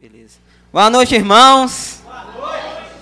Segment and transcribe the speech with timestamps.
[0.00, 0.38] Beleza.
[0.72, 2.02] Boa noite, irmãos.
[2.04, 2.92] Boa noite.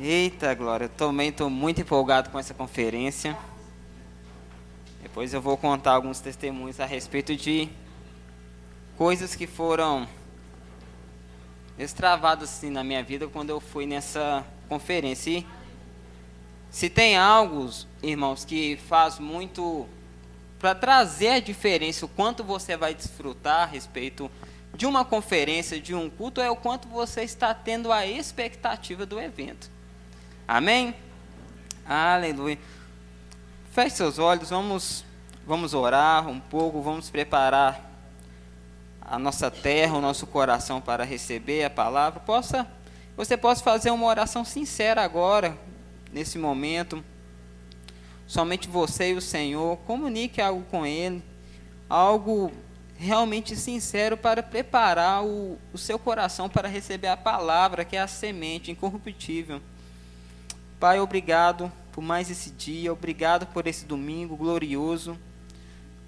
[0.00, 3.38] Eita, Glória, eu também estou muito empolgado com essa conferência.
[5.00, 7.68] Depois eu vou contar alguns testemunhos a respeito de
[8.96, 10.08] coisas que foram
[11.78, 15.30] extravadas assim na minha vida quando eu fui nessa conferência.
[15.30, 15.46] E
[16.72, 17.70] se tem algo,
[18.02, 19.86] irmãos, que faz muito
[20.58, 24.28] para trazer a diferença, o quanto você vai desfrutar a respeito
[24.76, 29.18] de uma conferência, de um culto, é o quanto você está tendo a expectativa do
[29.18, 29.70] evento.
[30.46, 30.94] Amém?
[31.84, 32.58] Aleluia.
[33.72, 35.04] Feche seus olhos, vamos,
[35.46, 37.90] vamos orar um pouco, vamos preparar
[39.00, 42.20] a nossa terra, o nosso coração para receber a palavra.
[42.20, 42.66] Possa,
[43.16, 45.56] você possa fazer uma oração sincera agora,
[46.12, 47.02] nesse momento.
[48.26, 51.22] Somente você e o Senhor, comunique algo com Ele,
[51.88, 52.52] algo
[52.98, 58.08] realmente sincero para preparar o, o seu coração para receber a palavra, que é a
[58.08, 59.60] semente incorruptível.
[60.80, 65.18] Pai, obrigado por mais esse dia, obrigado por esse domingo glorioso.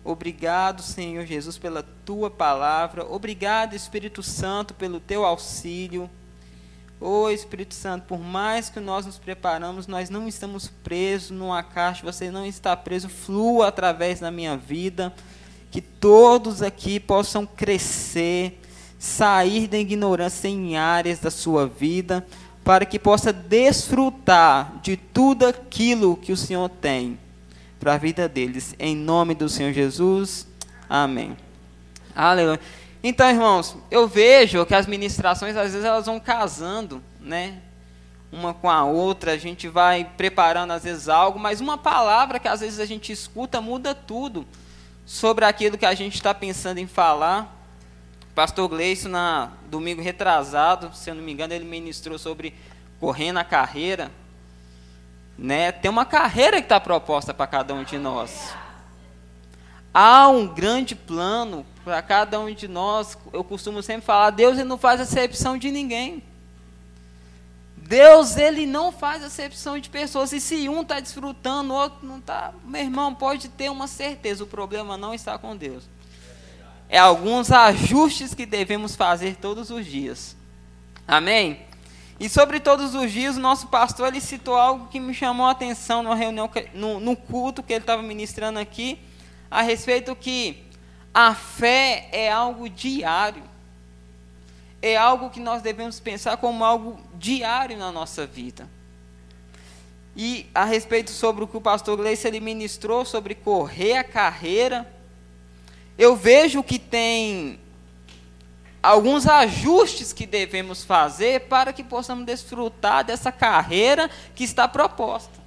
[0.05, 3.05] Obrigado, Senhor Jesus, pela tua palavra.
[3.05, 6.09] Obrigado, Espírito Santo, pelo teu auxílio.
[7.01, 11.63] Ô oh, Espírito Santo, por mais que nós nos preparamos, nós não estamos presos numa
[11.63, 15.13] caixa, você não está preso, flua através da minha vida
[15.71, 18.61] que todos aqui possam crescer,
[18.99, 22.27] sair da ignorância em áreas da sua vida,
[22.65, 27.19] para que possa desfrutar de tudo aquilo que o Senhor tem
[27.79, 28.75] para a vida deles.
[28.79, 30.47] Em nome do Senhor Jesus.
[30.89, 31.37] Amém.
[32.15, 32.61] Aleluia.
[33.03, 37.59] Então, irmãos, eu vejo que as ministrações às vezes elas vão casando, né?
[38.31, 42.49] Uma com a outra, a gente vai preparando às vezes algo, mas uma palavra que
[42.49, 44.45] às vezes a gente escuta muda tudo
[45.09, 47.57] sobre aquilo que a gente está pensando em falar.
[48.35, 52.55] Pastor Gleison, na domingo retrasado, se eu não me engano, ele ministrou sobre
[53.01, 54.11] correndo a carreira.
[55.39, 55.73] Né?
[55.73, 58.55] Tem uma carreira que está proposta para cada um de nós.
[59.95, 63.17] Há um grande plano para cada um de nós.
[63.33, 66.23] Eu costumo sempre falar: Deus não faz acepção de ninguém.
[67.89, 70.31] Deus, ele não faz acepção de pessoas.
[70.35, 74.45] E se um está desfrutando, o outro não está, meu irmão, pode ter uma certeza:
[74.45, 75.89] o problema não está com Deus.
[76.87, 80.37] É alguns ajustes que devemos fazer todos os dias.
[81.07, 81.63] Amém?
[82.21, 85.53] E sobre todos os dias, o nosso pastor ele citou algo que me chamou a
[85.53, 88.99] atenção numa reunião, no, no culto que ele estava ministrando aqui,
[89.51, 90.63] a respeito que
[91.15, 93.48] a fé é algo diário
[94.81, 98.69] é algo que nós devemos pensar como algo diário na nossa vida.
[100.17, 104.93] E a respeito sobre o que o pastor Gleice ele ministrou sobre correr a carreira,
[105.97, 107.61] eu vejo que tem
[108.83, 115.39] alguns ajustes que devemos fazer para que possamos desfrutar dessa carreira que está proposta.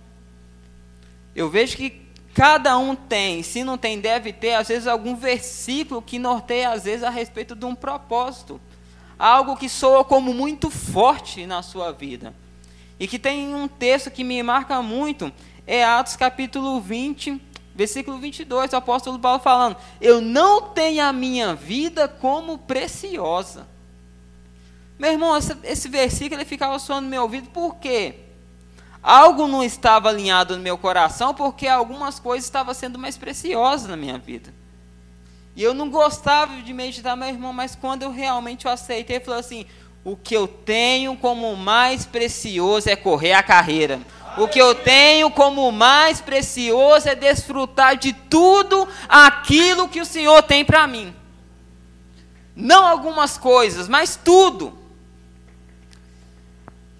[1.33, 2.01] Eu vejo que
[2.33, 6.83] cada um tem, se não tem, deve ter, às vezes, algum versículo que norteia, às
[6.83, 8.59] vezes, a respeito de um propósito
[9.21, 12.33] algo que soa como muito forte na sua vida.
[12.99, 15.31] E que tem um texto que me marca muito,
[15.67, 17.39] é Atos capítulo 20,
[17.75, 23.67] versículo 22, o apóstolo Paulo falando: Eu não tenho a minha vida como preciosa.
[24.97, 28.15] Meu irmão, esse, esse versículo ele ficava soando no meu ouvido, por quê?
[29.03, 33.97] Algo não estava alinhado no meu coração, porque algumas coisas estavam sendo mais preciosas na
[33.97, 34.51] minha vida.
[35.55, 39.25] E eu não gostava de meditar, meu irmão, mas quando eu realmente o aceitei, ele
[39.25, 39.65] falou assim:
[40.03, 43.99] o que eu tenho como mais precioso é correr a carreira.
[44.37, 50.41] O que eu tenho como mais precioso é desfrutar de tudo aquilo que o Senhor
[50.41, 51.13] tem para mim.
[52.55, 54.77] Não algumas coisas, mas tudo.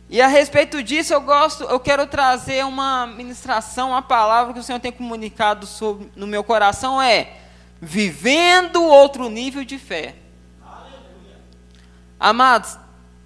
[0.09, 4.63] E a respeito disso, eu gosto, eu quero trazer uma ministração, uma palavra que o
[4.63, 7.38] Senhor tem comunicado sobre, no meu coração é
[7.81, 10.16] vivendo outro nível de fé.
[10.64, 11.42] Aleluia.
[12.19, 12.78] Amados,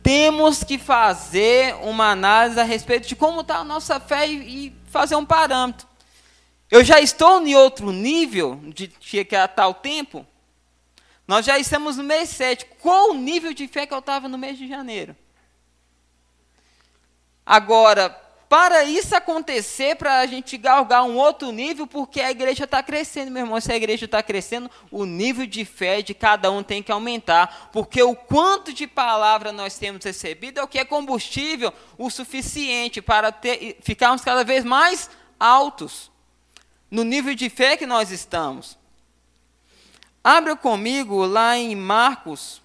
[0.02, 4.76] temos que fazer uma análise a respeito de como está a nossa fé e, e,
[4.86, 5.86] fazer um parâmetro.
[6.72, 10.26] Eu já estou em outro nível de chegar a tal tempo.
[11.28, 12.66] Nós já estamos no mês 7.
[12.80, 15.16] Qual o nível de fé que eu estava no mês de janeiro?
[17.46, 18.10] Agora,
[18.48, 23.32] para isso acontecer, para a gente galgar um outro nível, porque a igreja está crescendo,
[23.32, 23.60] meu irmão.
[23.60, 27.70] Se a igreja está crescendo, o nível de fé de cada um tem que aumentar,
[27.74, 33.02] porque o quanto de palavra nós temos recebido é o que é combustível o suficiente
[33.02, 35.10] para ter, ficarmos cada vez mais
[35.40, 36.12] altos
[36.90, 38.78] no nível de fé que nós estamos.
[40.24, 42.62] Abra comigo lá em Marcos,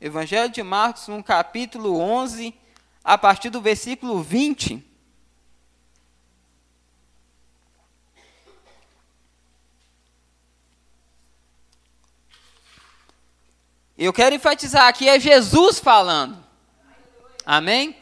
[0.00, 2.54] Evangelho de Marcos, no capítulo 11,
[3.10, 4.86] a partir do versículo 20.
[13.98, 16.38] Eu quero enfatizar aqui é Jesus falando.
[17.44, 17.96] Amém?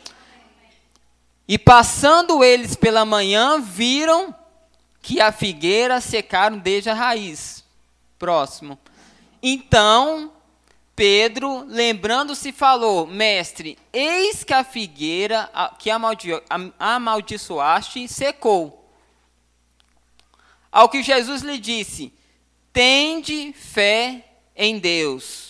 [1.48, 4.34] E passando eles pela manhã, viram
[5.00, 7.64] que a figueira secaram desde a raiz.
[8.18, 8.78] Próximo.
[9.42, 10.34] Então,
[10.98, 15.48] Pedro, lembrando-se, falou: Mestre, eis que a figueira
[15.78, 16.30] que amaldi
[16.78, 18.92] amaldiçoaste secou.
[20.70, 22.12] Ao que Jesus lhe disse:
[22.72, 24.24] Tende fé
[24.54, 25.48] em Deus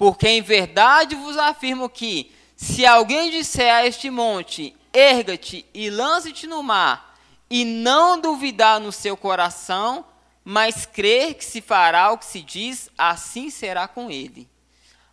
[0.00, 6.46] porque em verdade vos afirmo que, se alguém disser a este monte, erga-te e lança-te
[6.46, 7.18] no mar,
[7.50, 10.06] e não duvidar no seu coração,
[10.50, 14.48] mas crer que se fará o que se diz, assim será com ele.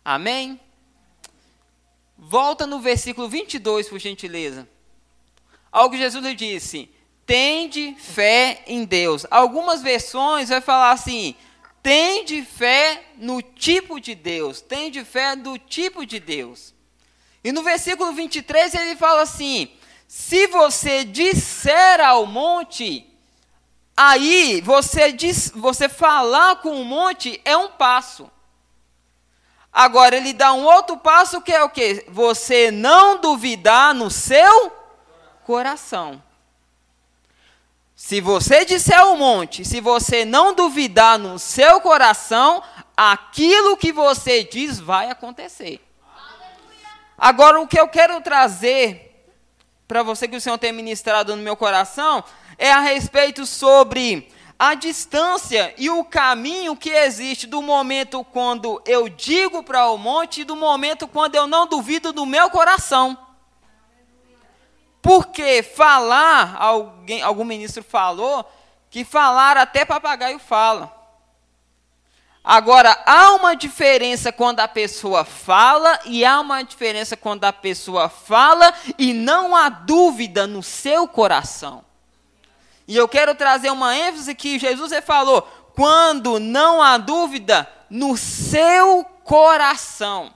[0.04, 0.58] Amém?
[2.16, 4.68] Volta no versículo 22, por gentileza.
[5.70, 6.90] Algo que Jesus lhe disse:
[7.24, 9.26] Tende fé em Deus.
[9.30, 11.36] Algumas versões vai falar assim:
[11.84, 16.74] tem de fé no tipo de Deus, tem de fé do tipo de Deus.
[17.44, 19.70] E no versículo 23 ele fala assim:
[20.08, 23.07] se você disser ao monte,
[23.98, 28.30] aí você, diz, você falar com o monte é um passo.
[29.72, 32.04] Agora ele dá um outro passo que é o que?
[32.08, 34.72] Você não duvidar no seu
[35.44, 36.22] coração.
[37.96, 42.62] Se você disser ao monte, se você não duvidar no seu coração,
[42.96, 45.84] aquilo que você diz vai acontecer.
[47.18, 49.08] Agora, o que eu quero trazer
[49.88, 52.22] para você que o Senhor tem ministrado no meu coração
[52.58, 54.28] é a respeito sobre
[54.58, 60.40] a distância e o caminho que existe do momento quando eu digo para o monte
[60.40, 63.16] e do momento quando eu não duvido do meu coração.
[65.00, 68.44] Porque falar, alguém, algum ministro falou,
[68.90, 70.92] que falar até papagaio fala.
[72.42, 78.08] Agora, há uma diferença quando a pessoa fala e há uma diferença quando a pessoa
[78.08, 81.87] fala e não há dúvida no seu coração.
[82.88, 85.42] E eu quero trazer uma ênfase que Jesus falou:
[85.76, 90.32] quando não há dúvida no seu coração.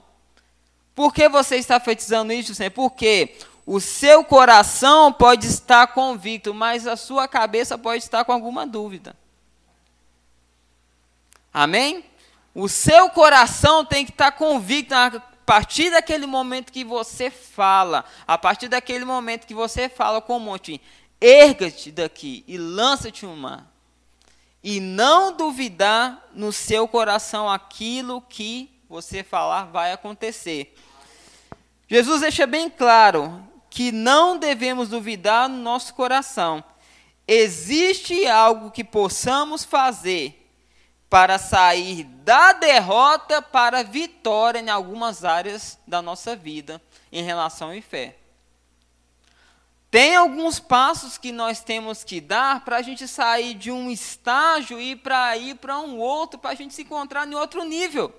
[0.95, 2.69] Por que você está fetizando isso, Senhor?
[2.69, 3.35] Porque
[3.65, 9.15] o seu coração pode estar convicto, mas a sua cabeça pode estar com alguma dúvida.
[11.51, 12.05] Amém?
[12.53, 15.11] O seu coração tem que estar convicto a
[15.45, 20.39] partir daquele momento que você fala, a partir daquele momento que você fala com o
[20.39, 20.79] monte,
[21.23, 23.71] erga-te daqui e lança-te no mar.
[24.61, 30.75] E não duvidar no seu coração aquilo que você falar vai acontecer.
[31.87, 36.63] Jesus deixa bem claro que não devemos duvidar no nosso coração.
[37.25, 40.39] Existe algo que possamos fazer
[41.09, 46.81] para sair da derrota para a vitória em algumas áreas da nossa vida
[47.11, 48.17] em relação à fé.
[49.93, 54.81] Tem alguns passos que nós temos que dar para a gente sair de um estágio
[54.81, 58.11] e para ir para um outro, para a gente se encontrar em outro nível.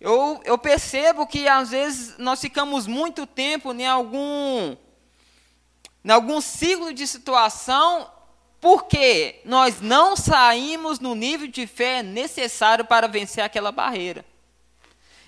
[0.00, 4.74] Eu, eu percebo que às vezes nós ficamos muito tempo em algum,
[6.02, 8.10] em algum ciclo de situação
[8.62, 14.24] porque nós não saímos no nível de fé necessário para vencer aquela barreira.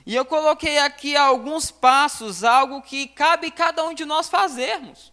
[0.07, 5.13] E eu coloquei aqui alguns passos, algo que cabe cada um de nós fazermos.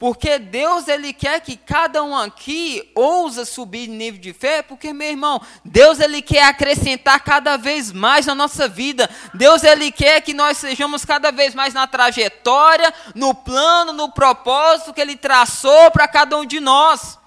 [0.00, 5.10] Porque Deus ele quer que cada um aqui ousa subir nível de fé, porque meu
[5.10, 9.10] irmão, Deus ele quer acrescentar cada vez mais na nossa vida.
[9.34, 14.94] Deus ele quer que nós sejamos cada vez mais na trajetória, no plano, no propósito
[14.94, 17.19] que ele traçou para cada um de nós.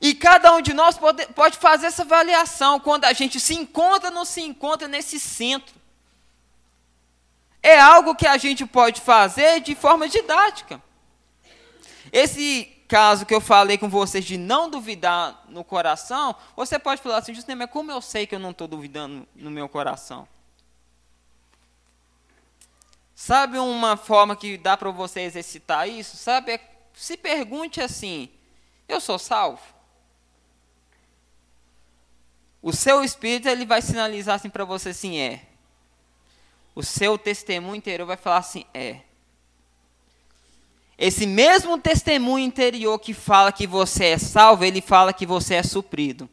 [0.00, 4.08] E cada um de nós pode, pode fazer essa avaliação quando a gente se encontra
[4.08, 5.78] ou não se encontra nesse centro
[7.62, 10.82] é algo que a gente pode fazer de forma didática.
[12.12, 17.18] Esse caso que eu falei com vocês de não duvidar no coração, você pode falar
[17.18, 20.26] assim, justamente, mas como eu sei que eu não estou duvidando no meu coração?
[23.14, 26.16] Sabe uma forma que dá para você exercitar isso?
[26.16, 26.60] Sabe, é,
[26.94, 28.30] se pergunte assim,
[28.88, 29.60] eu sou salvo?
[32.62, 35.42] O seu espírito ele vai sinalizar assim para você assim, é
[36.78, 38.98] o seu testemunho interior vai falar assim: é.
[40.96, 45.62] Esse mesmo testemunho interior que fala que você é salvo, ele fala que você é
[45.64, 46.30] suprido.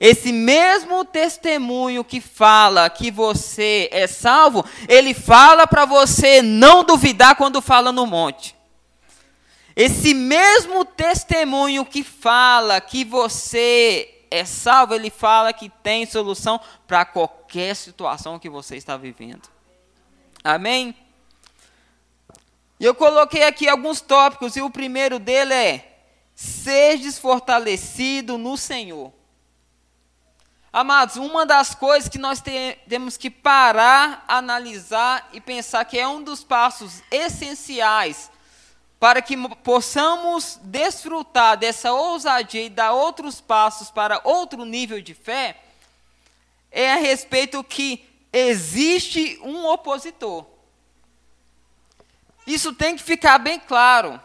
[0.00, 7.36] esse mesmo testemunho que fala que você é salvo, ele fala para você não duvidar
[7.36, 8.56] quando fala no monte.
[9.76, 17.04] Esse mesmo testemunho que fala que você é salvo, ele fala que tem solução para
[17.04, 19.48] qualquer situação que você está vivendo.
[20.42, 20.94] Amém?
[22.78, 25.98] E eu coloquei aqui alguns tópicos, e o primeiro dele é:
[26.34, 29.12] seja fortalecido no Senhor.
[30.72, 32.42] Amados, uma das coisas que nós
[32.86, 38.30] temos que parar, analisar e pensar que é um dos passos essenciais
[38.98, 45.56] para que possamos desfrutar dessa ousadia e dar outros passos para outro nível de fé,
[46.70, 50.46] é a respeito que existe um opositor.
[52.46, 54.20] Isso tem que ficar bem claro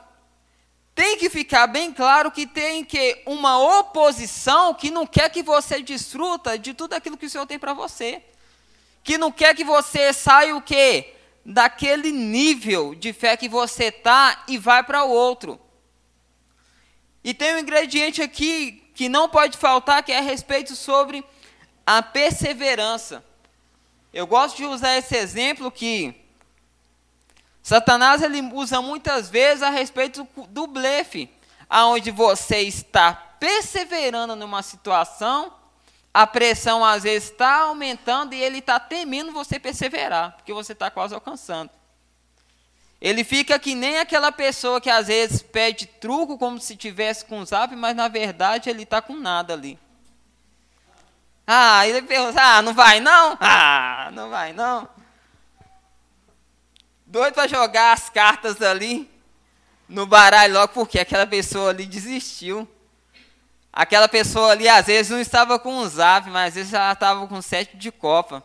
[0.93, 5.81] tem que ficar bem claro que tem que uma oposição que não quer que você
[5.81, 8.21] desfruta de tudo aquilo que o Senhor tem para você.
[9.03, 11.15] Que não quer que você saia o quê?
[11.43, 15.59] Daquele nível de fé que você tá e vai para o outro.
[17.23, 21.23] E tem um ingrediente aqui que não pode faltar, que é a respeito sobre
[21.85, 23.23] a perseverança.
[24.13, 26.13] Eu gosto de usar esse exemplo que
[27.63, 31.29] Satanás ele usa muitas vezes a respeito do blefe,
[31.69, 35.53] aonde você está perseverando numa situação,
[36.13, 40.89] a pressão às vezes está aumentando e ele está temendo você perseverar, porque você está
[40.91, 41.69] quase alcançando.
[42.99, 47.43] Ele fica que nem aquela pessoa que às vezes pede truco como se tivesse com
[47.45, 49.79] zap, mas na verdade ele está com nada ali.
[51.47, 53.37] Ah, ele pergunta, ah, não vai não?
[53.41, 54.87] Ah, não vai não
[57.11, 59.11] doido para jogar as cartas ali
[59.87, 62.65] no baralho logo, porque aquela pessoa ali desistiu.
[63.73, 67.25] Aquela pessoa ali, às vezes, não estava com um zap, mas às vezes ela estava
[67.27, 68.43] com sete de copa.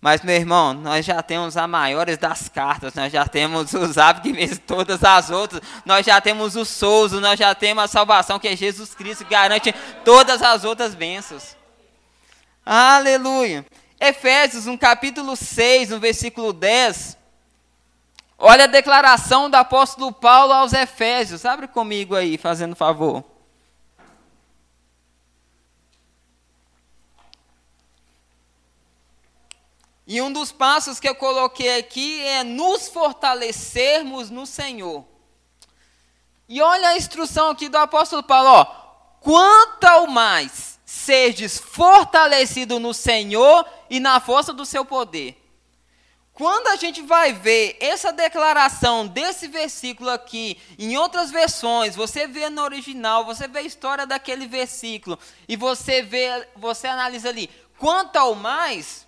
[0.00, 4.20] Mas, meu irmão, nós já temos a maiores das cartas, nós já temos o zap
[4.20, 8.38] que vence todas as outras, nós já temos o souzo, nós já temos a salvação
[8.38, 11.56] que é Jesus Cristo, que garante todas as outras bênçãos.
[12.66, 13.64] Aleluia.
[13.98, 17.16] Efésios, no capítulo 6, no versículo 10.
[18.38, 21.46] Olha a declaração do apóstolo Paulo aos Efésios.
[21.46, 23.24] Abre comigo aí, fazendo favor.
[30.06, 35.04] E um dos passos que eu coloquei aqui é nos fortalecermos no Senhor.
[36.48, 38.64] E olha a instrução aqui do apóstolo Paulo, ó.
[39.20, 45.40] Quanto ao mais sedes fortalecido no Senhor e na força do seu poder.
[46.32, 52.50] Quando a gente vai ver essa declaração desse versículo aqui, em outras versões, você vê
[52.50, 55.18] no original, você vê a história daquele versículo
[55.48, 59.06] e você vê, você analisa ali, quanto ao mais,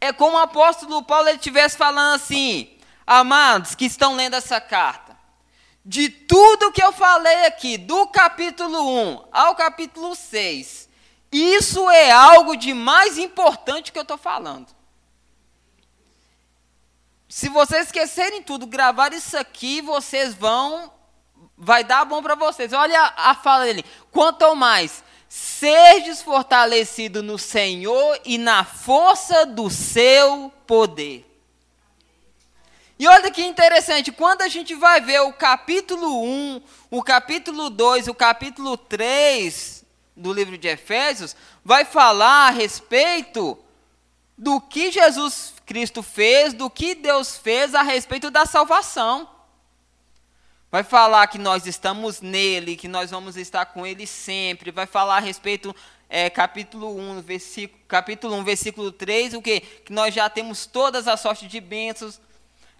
[0.00, 5.16] é como o apóstolo Paulo estivesse falando assim: Amados que estão lendo essa carta,
[5.84, 10.88] de tudo que eu falei aqui, do capítulo 1 ao capítulo 6,
[11.30, 14.68] isso é algo de mais importante que eu estou falando.
[17.28, 20.92] Se vocês esquecerem tudo, gravar isso aqui, vocês vão.
[21.56, 22.72] Vai dar bom para vocês.
[22.72, 23.84] Olha a, fala dele.
[24.12, 25.02] Quanto mais,
[25.36, 31.28] seja fortalecido no Senhor e na força do seu poder.
[32.96, 38.06] E olha que interessante, quando a gente vai ver o capítulo 1, o capítulo 2,
[38.06, 43.58] o capítulo 3 do livro de Efésios, vai falar a respeito
[44.38, 49.28] do que Jesus Cristo fez, do que Deus fez a respeito da salvação.
[50.74, 54.72] Vai falar que nós estamos nele, que nós vamos estar com ele sempre.
[54.72, 55.72] Vai falar a respeito,
[56.08, 59.60] é, capítulo 1, versículo, capítulo 1, versículo 3, o quê?
[59.60, 62.20] Que nós já temos todas as sortes de bênçãos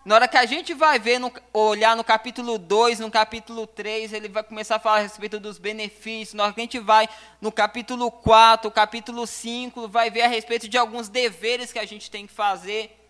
[0.05, 4.13] na hora que a gente vai ver, no, olhar no capítulo 2, no capítulo 3,
[4.13, 6.35] ele vai começar a falar a respeito dos benefícios.
[6.35, 7.09] Na hora que a gente vai
[7.41, 12.11] no capítulo 4, capítulo 5, vai ver a respeito de alguns deveres que a gente
[12.11, 13.04] tem que fazer.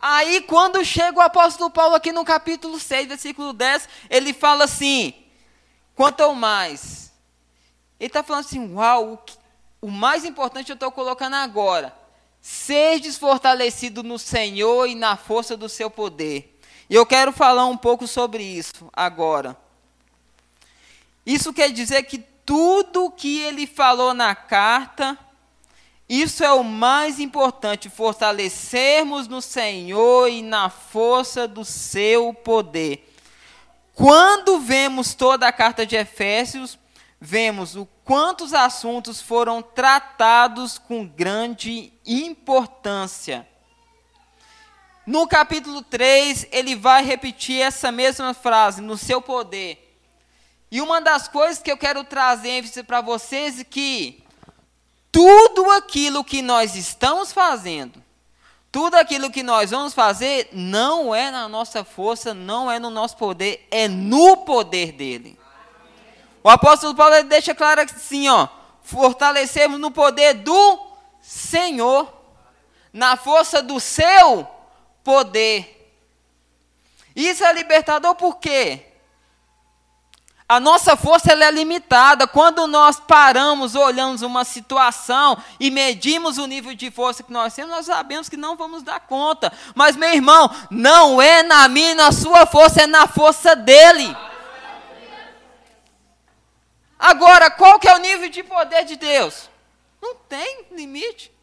[0.00, 5.14] Aí, quando chega o apóstolo Paulo aqui no capítulo 6, versículo 10, ele fala assim:
[5.94, 7.12] quanto ao mais.
[7.98, 9.36] Ele está falando assim: uau, o, que,
[9.80, 12.06] o mais importante eu estou colocando agora
[12.48, 16.56] Sedes fortalecido no Senhor e na força do seu poder.
[16.88, 19.56] E eu quero falar um pouco sobre isso agora.
[21.26, 25.18] Isso quer dizer que tudo que ele falou na carta,
[26.08, 33.12] isso é o mais importante, fortalecermos no Senhor e na força do seu poder.
[33.92, 36.78] Quando vemos toda a carta de Efésios,
[37.20, 43.48] vemos o quantos assuntos foram tratados com grande importância.
[45.04, 49.98] No capítulo 3, ele vai repetir essa mesma frase, no seu poder.
[50.70, 54.25] E uma das coisas que eu quero trazer para vocês é que
[55.16, 58.04] tudo aquilo que nós estamos fazendo,
[58.70, 63.16] tudo aquilo que nós vamos fazer, não é na nossa força, não é no nosso
[63.16, 65.38] poder, é no poder dele.
[66.44, 68.46] O apóstolo Paulo deixa claro assim, ó,
[68.82, 70.86] fortalecemos no poder do
[71.22, 72.12] Senhor,
[72.92, 74.46] na força do seu
[75.02, 75.94] poder.
[77.16, 78.85] Isso é libertador por quê?
[80.48, 82.26] A nossa força é limitada.
[82.26, 87.72] Quando nós paramos, olhamos uma situação e medimos o nível de força que nós temos,
[87.72, 89.52] nós sabemos que não vamos dar conta.
[89.74, 94.16] Mas, meu irmão, não é na minha na sua força, é na força dele.
[96.96, 99.50] Agora, qual que é o nível de poder de Deus?
[100.00, 101.35] Não tem limite.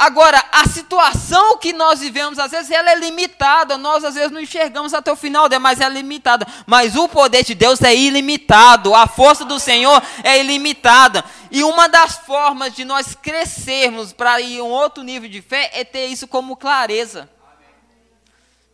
[0.00, 3.76] Agora, a situação que nós vivemos, às vezes, ela é limitada.
[3.76, 6.46] Nós, às vezes, não enxergamos até o final dela, mas é limitada.
[6.66, 8.94] Mas o poder de Deus é ilimitado.
[8.94, 11.22] A força do Senhor é ilimitada.
[11.50, 15.70] E uma das formas de nós crescermos para ir a um outro nível de fé
[15.74, 17.28] é ter isso como clareza.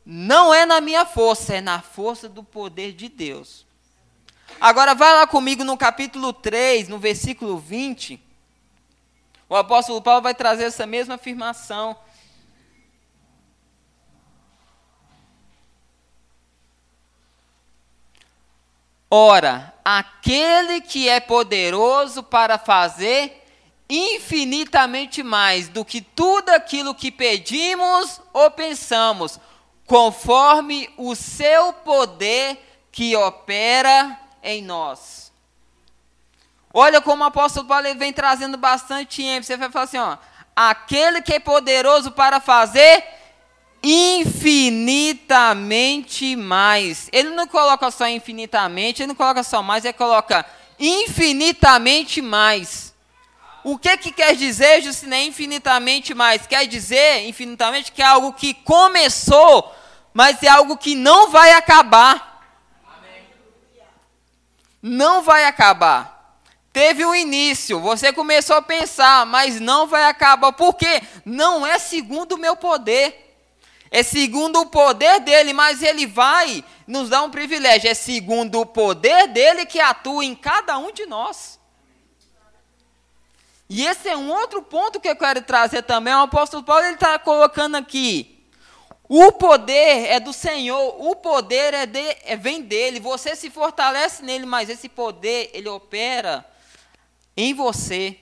[0.04, 3.66] Não é na minha força, é na força do poder de Deus.
[4.60, 8.25] Agora, vai lá comigo no capítulo 3, no versículo 20.
[9.48, 11.96] O apóstolo Paulo vai trazer essa mesma afirmação.
[19.08, 23.44] Ora, aquele que é poderoso para fazer
[23.88, 29.38] infinitamente mais do que tudo aquilo que pedimos ou pensamos,
[29.86, 32.58] conforme o seu poder
[32.90, 35.25] que opera em nós.
[36.78, 39.46] Olha como o apóstolo Paulo vem trazendo bastante ênfase.
[39.46, 40.18] Você vai falar assim, ó,
[40.54, 43.02] aquele que é poderoso para fazer
[43.82, 47.08] infinitamente mais.
[47.14, 50.44] Ele não coloca só infinitamente, ele não coloca só mais, ele coloca
[50.78, 52.94] infinitamente mais.
[53.64, 56.46] O que, que quer dizer, Justiné, infinitamente mais?
[56.46, 59.74] Quer dizer, infinitamente, que é algo que começou,
[60.12, 62.44] mas é algo que não vai acabar.
[64.82, 66.15] Não vai acabar
[66.76, 70.52] teve um início, você começou a pensar, mas não vai acabar.
[70.52, 71.00] Por quê?
[71.24, 73.34] Não é segundo o meu poder.
[73.90, 77.88] É segundo o poder dele, mas ele vai nos dar um privilégio.
[77.88, 81.58] É segundo o poder dele que atua em cada um de nós.
[83.70, 86.12] E esse é um outro ponto que eu quero trazer também.
[86.12, 88.46] O apóstolo Paulo está colocando aqui.
[89.08, 93.00] O poder é do Senhor, o poder é de, é, vem dele.
[93.00, 96.44] Você se fortalece nele, mas esse poder ele opera
[97.36, 98.18] em você.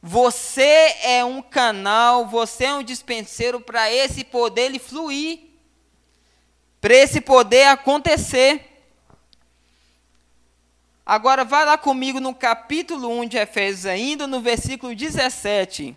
[0.00, 5.40] Você é um canal, você é um dispenseiro para esse poder ele fluir,
[6.80, 8.64] para esse poder acontecer.
[11.04, 15.96] Agora, vai lá comigo no capítulo 1 de Efésios, ainda no versículo 17.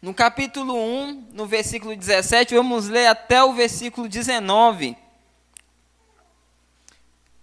[0.00, 4.96] No capítulo 1, no versículo 17, vamos ler até o versículo 19.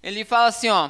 [0.01, 0.89] Ele fala assim, ó: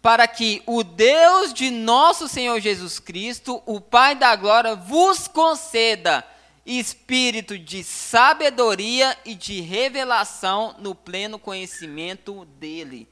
[0.00, 6.24] para que o Deus de nosso Senhor Jesus Cristo, o Pai da glória, vos conceda
[6.64, 13.08] espírito de sabedoria e de revelação no pleno conhecimento dele.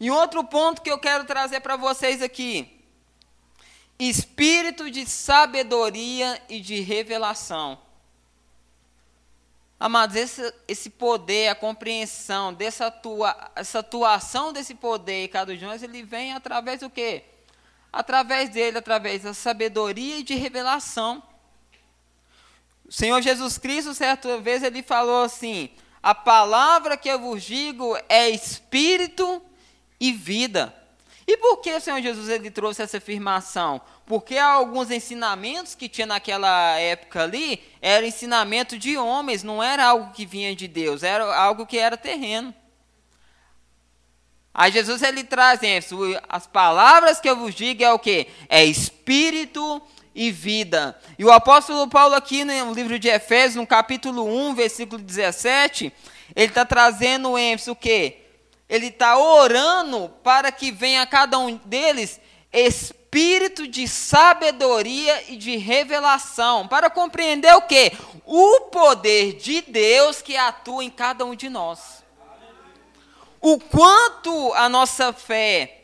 [0.00, 2.77] E outro ponto que eu quero trazer para vocês aqui,
[3.98, 7.78] espírito de sabedoria e de revelação.
[9.80, 15.72] Amados, esse, esse poder, a compreensão dessa atua, essa atuação desse poder em cada um
[15.82, 17.24] ele vem através do quê?
[17.92, 21.22] Através dele, através da sabedoria e de revelação.
[22.84, 25.70] O Senhor Jesus Cristo, certa vez, ele falou assim:
[26.02, 29.40] a palavra que eu vos digo é espírito
[30.00, 30.74] e vida.
[31.28, 33.82] E por que o Senhor Jesus ele trouxe essa afirmação?
[34.06, 40.10] Porque alguns ensinamentos que tinha naquela época ali eram ensinamento de homens, não era algo
[40.14, 42.54] que vinha de Deus, era algo que era terreno.
[44.54, 48.26] Aí Jesus ele traz isso, as palavras que eu vos digo é o que?
[48.48, 49.82] É espírito
[50.14, 50.98] e vida.
[51.18, 55.92] E o apóstolo Paulo aqui no livro de Efésios, no capítulo 1, versículo 17,
[56.34, 58.27] ele está trazendo ênfase o quê?
[58.68, 62.20] Ele está orando para que venha a cada um deles
[62.52, 67.92] espírito de sabedoria e de revelação, para compreender o que?
[68.24, 72.04] O poder de Deus que atua em cada um de nós.
[73.40, 75.77] O quanto a nossa fé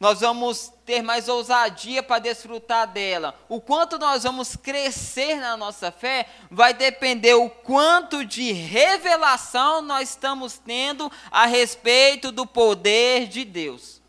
[0.00, 3.38] nós vamos ter mais ousadia para desfrutar dela.
[3.50, 10.08] O quanto nós vamos crescer na nossa fé vai depender o quanto de revelação nós
[10.08, 14.00] estamos tendo a respeito do poder de Deus.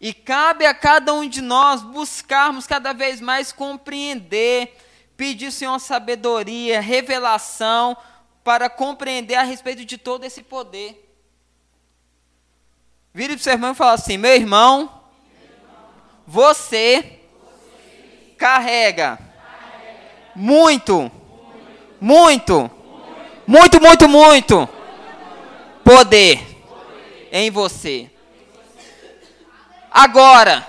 [0.00, 4.76] E cabe a cada um de nós buscarmos cada vez mais compreender,
[5.16, 7.96] pedir Senhor sabedoria, revelação
[8.42, 11.09] para compreender a respeito de todo esse poder.
[13.12, 15.02] Vire para o seu irmão e fala assim: meu irmão,
[16.26, 17.20] você
[18.38, 19.18] carrega
[20.34, 21.10] muito,
[22.00, 22.70] muito,
[23.46, 24.68] muito, muito, muito
[25.84, 26.40] poder
[27.32, 28.10] em você.
[29.90, 30.66] Agora,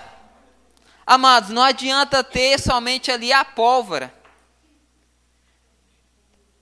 [1.06, 4.14] amados, não adianta ter somente ali a pólvora.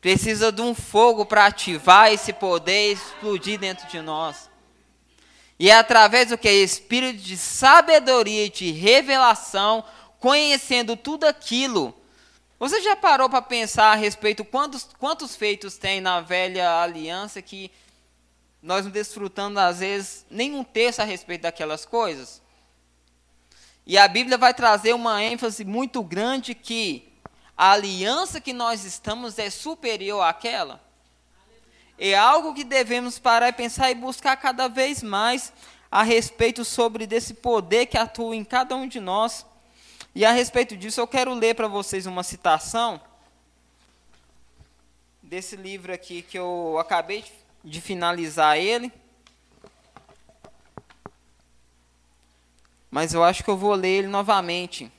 [0.01, 4.48] Precisa de um fogo para ativar esse poder e explodir dentro de nós.
[5.59, 6.49] E é através do que?
[6.49, 9.83] Espírito de sabedoria e de revelação,
[10.17, 11.93] conhecendo tudo aquilo.
[12.57, 17.69] Você já parou para pensar a respeito quantos, quantos feitos tem na velha aliança que
[18.61, 22.41] nós não desfrutamos, às vezes, nenhum terço a respeito daquelas coisas?
[23.85, 27.11] E a Bíblia vai trazer uma ênfase muito grande que
[27.57, 30.81] a aliança que nós estamos é superior àquela.
[32.01, 35.51] É algo que devemos parar e pensar e buscar cada vez mais
[35.91, 39.45] a respeito sobre desse poder que atua em cada um de nós.
[40.15, 43.01] E a respeito disso, eu quero ler para vocês uma citação
[45.21, 47.25] desse livro aqui que eu acabei
[47.65, 48.93] de finalizar ele.
[52.89, 54.89] Mas eu acho que eu vou ler ele novamente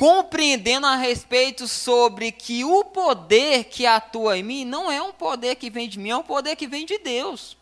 [0.00, 5.56] compreendendo a respeito sobre que o poder que atua em mim não é um poder
[5.56, 7.54] que vem de mim, é um poder que vem de Deus.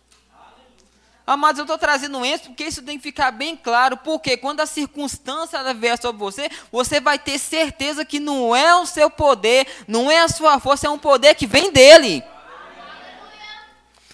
[1.27, 4.67] Amados, eu estou trazendo isso porque isso tem que ficar bem claro, porque quando a
[4.67, 10.09] circunstância vier sobre você, você vai ter certeza que não é o seu poder, não
[10.09, 12.23] é a sua força, é um poder que vem dele.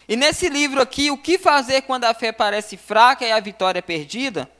[0.08, 3.80] E nesse livro aqui, O que fazer quando a fé parece fraca e a vitória
[3.80, 4.50] é perdida,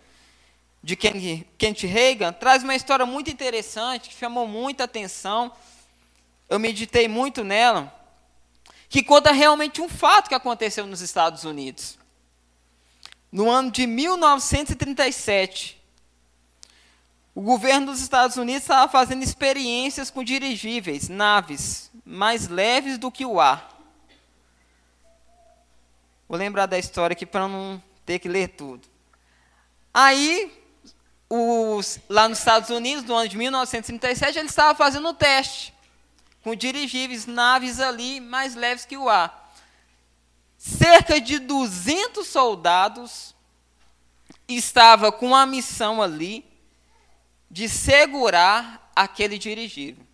[0.85, 5.51] de Kent Reagan, traz uma história muito interessante, que chamou muita atenção.
[6.47, 7.91] Eu meditei muito nela,
[8.91, 11.99] que conta realmente um fato que aconteceu nos Estados Unidos.
[13.33, 15.83] No ano de 1937,
[17.35, 23.25] o governo dos Estados Unidos estava fazendo experiências com dirigíveis, naves, mais leves do que
[23.25, 23.75] o ar.
[26.29, 28.87] Vou lembrar da história aqui para não ter que ler tudo.
[29.93, 30.63] Aí,
[31.29, 35.73] os, lá nos Estados Unidos, no ano de 1937, ele estava fazendo o teste
[36.43, 39.53] com dirigíveis, naves ali mais leves que o ar.
[40.59, 43.35] Cerca de 200 soldados
[44.47, 46.45] estava com a missão ali
[47.51, 50.05] de segurar aquele dirigível.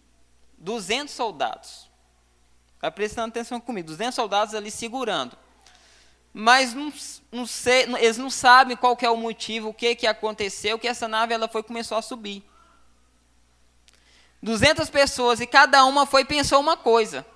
[0.58, 1.90] 200 soldados.
[2.80, 3.88] Vai prestando atenção comigo.
[3.88, 5.36] 200 soldados ali segurando
[6.32, 6.92] mas não,
[7.30, 11.06] não sei, eles não sabem qual é o motivo, o que, que aconteceu, que essa
[11.06, 12.42] nave ela foi começou a subir.
[14.42, 17.26] 200 pessoas e cada uma foi pensou uma coisa.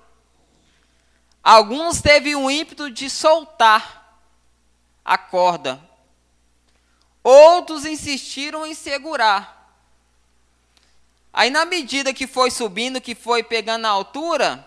[1.43, 4.19] Alguns teve um ímpeto de soltar
[5.03, 5.79] a corda.
[7.23, 9.71] Outros insistiram em segurar.
[11.31, 14.65] Aí na medida que foi subindo, que foi pegando a altura,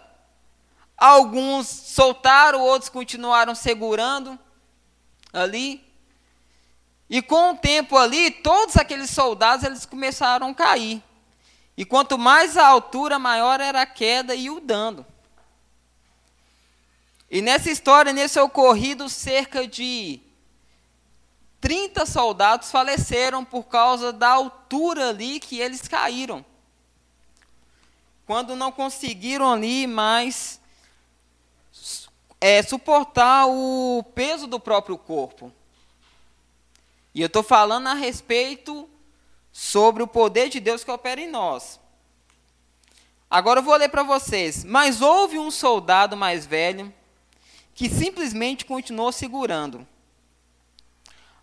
[0.99, 4.37] Alguns soltaram, outros continuaram segurando
[5.33, 5.85] ali.
[7.09, 11.03] E com o tempo ali, todos aqueles soldados eles começaram a cair.
[11.77, 15.07] E quanto mais a altura, maior era a queda e o dano.
[17.31, 20.21] E nessa história, nesse ocorrido, cerca de
[21.61, 26.45] 30 soldados faleceram por causa da altura ali que eles caíram.
[28.27, 30.58] Quando não conseguiram ali mais
[32.41, 35.53] é suportar o peso do próprio corpo.
[37.15, 38.89] E eu estou falando a respeito
[39.53, 41.81] sobre o poder de Deus que opera em nós.
[43.31, 44.65] Agora eu vou ler para vocês.
[44.65, 46.93] Mas houve um soldado mais velho
[47.75, 49.87] que simplesmente continuou segurando.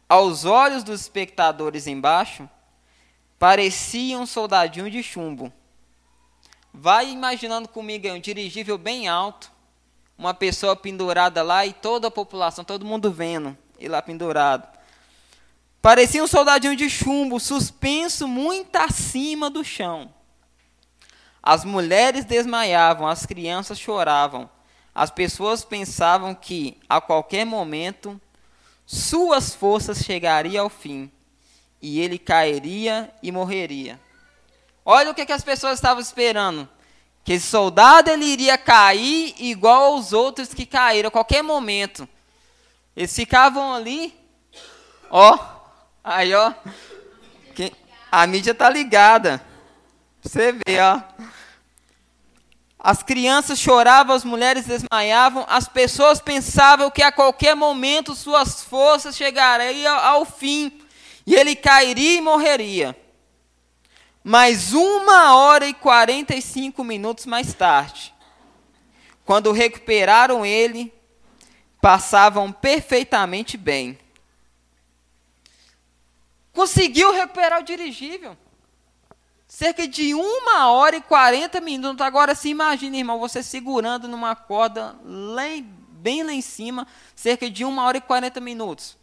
[0.07, 2.49] Aos olhos dos espectadores embaixo,
[3.39, 5.51] parecia um soldadinho de chumbo.
[6.73, 9.51] Vai imaginando comigo um dirigível bem alto,
[10.17, 14.67] uma pessoa pendurada lá e toda a população, todo mundo vendo ele lá pendurado.
[15.81, 20.11] Parecia um soldadinho de chumbo, suspenso muito acima do chão.
[21.43, 24.49] As mulheres desmaiavam, as crianças choravam.
[24.95, 28.19] As pessoas pensavam que, a qualquer momento,
[28.85, 31.11] suas forças chegariam ao fim
[31.81, 33.99] e ele cairia e morreria.
[34.83, 36.67] Olha o que, que as pessoas estavam esperando.
[37.25, 42.07] Que esse soldado ele iria cair igual aos outros que caíram a qualquer momento.
[42.95, 44.17] Eles ficavam ali,
[45.09, 45.37] ó,
[46.03, 46.53] aí ó,
[48.11, 49.43] a mídia tá ligada.
[50.21, 51.01] Você vê, ó.
[52.79, 59.17] As crianças choravam, as mulheres desmaiavam, as pessoas pensavam que a qualquer momento suas forças
[59.17, 60.71] chegariam ao fim
[61.25, 62.95] e ele cairia e morreria.
[64.27, 68.11] Mas uma hora e quarenta e cinco minutos mais tarde,
[69.23, 70.91] quando recuperaram ele,
[71.79, 73.99] passavam perfeitamente bem.
[76.51, 78.35] Conseguiu recuperar o dirigível.
[79.47, 82.03] Cerca de uma hora e 40 minutos.
[82.03, 84.95] Agora se imagine, irmão, você segurando numa corda
[85.91, 88.97] bem lá em cima, cerca de uma hora e 40 minutos.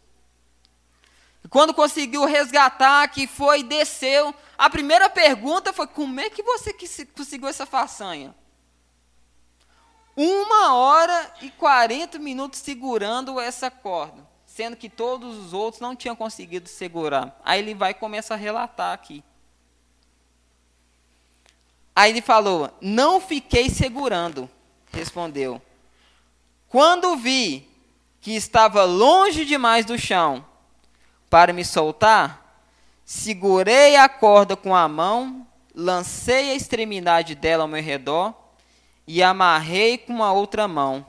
[1.43, 6.73] E quando conseguiu resgatar, que foi, desceu, a primeira pergunta foi: como é que você
[7.15, 8.33] conseguiu essa façanha?
[10.15, 16.15] Uma hora e 40 minutos segurando essa corda, sendo que todos os outros não tinham
[16.15, 17.39] conseguido segurar.
[17.43, 19.23] Aí ele vai e começa a relatar aqui.
[21.95, 24.49] Aí ele falou: Não fiquei segurando,
[24.91, 25.61] respondeu.
[26.69, 27.69] Quando vi
[28.21, 30.45] que estava longe demais do chão
[31.33, 32.61] para me soltar,
[33.03, 38.35] segurei a corda com a mão, lancei a extremidade dela ao meu redor
[39.07, 41.03] e amarrei com a outra mão.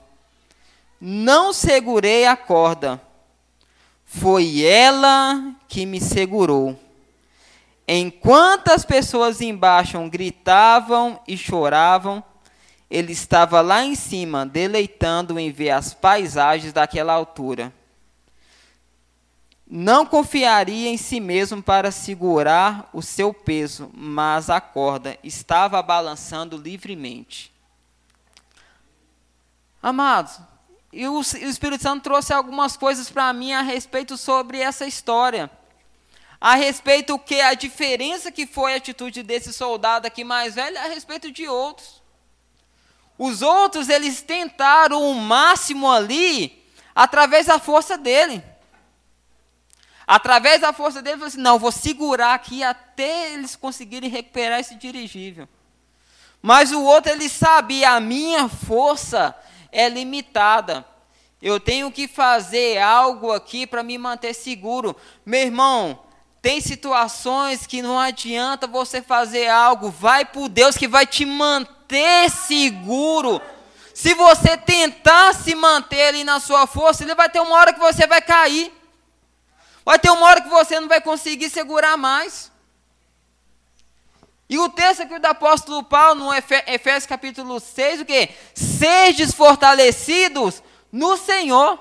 [0.99, 2.99] Não segurei a corda,
[4.03, 6.75] foi ela que me segurou.
[7.87, 12.23] Enquanto as pessoas embaixo gritavam e choravam,
[12.89, 17.71] ele estava lá em cima, deleitando em ver as paisagens daquela altura.
[19.67, 26.57] Não confiaria em si mesmo para segurar o seu peso, mas a corda estava balançando
[26.57, 27.51] livremente.
[29.81, 30.39] Amados,
[30.93, 35.49] e o Espírito Santo trouxe algumas coisas para mim a respeito sobre essa história
[36.39, 40.83] a respeito que a diferença que foi a atitude desse soldado aqui mais velho a
[40.83, 42.03] respeito de outros.
[43.17, 48.43] Os outros eles tentaram o máximo ali através da força dele.
[50.07, 54.75] Através da força dele, falou assim: não, vou segurar aqui até eles conseguirem recuperar esse
[54.75, 55.47] dirigível.
[56.41, 59.35] Mas o outro, ele sabia: a minha força
[59.71, 60.85] é limitada.
[61.41, 64.95] Eu tenho que fazer algo aqui para me manter seguro.
[65.25, 65.99] Meu irmão,
[66.41, 72.29] tem situações que não adianta você fazer algo, vai por Deus que vai te manter
[72.29, 73.41] seguro.
[73.95, 77.79] Se você tentar se manter ali na sua força, ele vai ter uma hora que
[77.79, 78.71] você vai cair.
[79.85, 82.51] Vai ter uma hora que você não vai conseguir segurar mais.
[84.49, 88.29] E o texto aqui do apóstolo Paulo, no Efésios capítulo 6, o que?
[88.55, 91.79] Sedes fortalecidos no Senhor.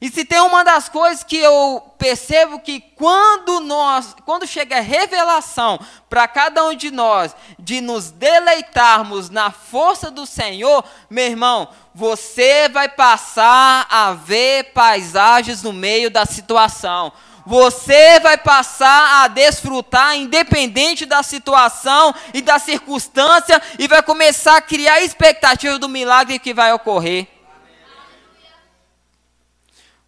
[0.00, 4.82] E se tem uma das coisas que eu percebo que quando nós, quando chega a
[4.82, 11.68] revelação para cada um de nós de nos deleitarmos na força do Senhor, meu irmão,
[11.94, 17.10] você vai passar a ver paisagens no meio da situação.
[17.46, 24.60] Você vai passar a desfrutar independente da situação e da circunstância e vai começar a
[24.60, 27.35] criar expectativa do milagre que vai ocorrer.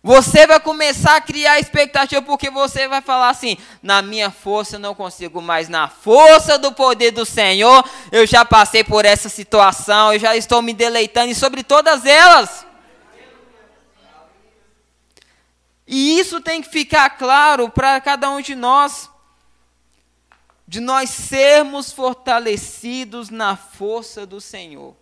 [0.03, 4.81] Você vai começar a criar expectativa porque você vai falar assim: na minha força eu
[4.81, 10.13] não consigo, mas na força do poder do Senhor eu já passei por essa situação,
[10.13, 12.65] eu já estou me deleitando e sobre todas elas.
[15.85, 19.11] E isso tem que ficar claro para cada um de nós,
[20.67, 24.95] de nós sermos fortalecidos na força do Senhor.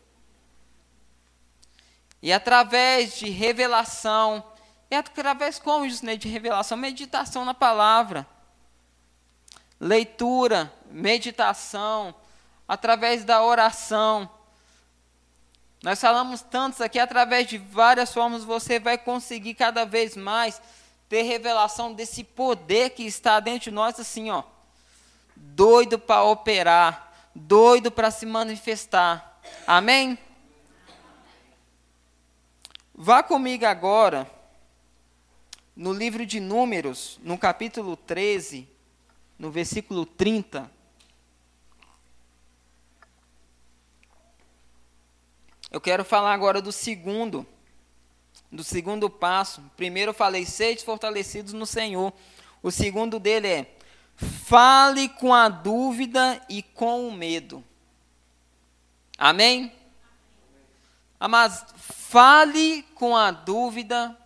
[2.22, 4.42] E através de revelação,
[4.90, 8.26] é através isso, né, de revelação, meditação na palavra,
[9.80, 12.14] leitura, meditação,
[12.68, 14.30] através da oração.
[15.82, 20.60] Nós falamos tantos aqui, através de várias formas você vai conseguir cada vez mais
[21.08, 24.42] ter revelação desse poder que está dentro de nós, assim, ó,
[25.34, 29.40] doido para operar, doido para se manifestar.
[29.66, 30.18] Amém?
[32.94, 34.35] Vá comigo agora
[35.76, 38.66] no livro de Números, no capítulo 13,
[39.38, 40.70] no versículo 30.
[45.70, 47.46] Eu quero falar agora do segundo,
[48.50, 49.60] do segundo passo.
[49.76, 52.10] Primeiro eu falei, sede fortalecidos no Senhor.
[52.62, 53.76] O segundo dele é,
[54.16, 57.62] fale com a dúvida e com o medo.
[59.18, 59.70] Amém?
[61.20, 64.16] Mas fale com a dúvida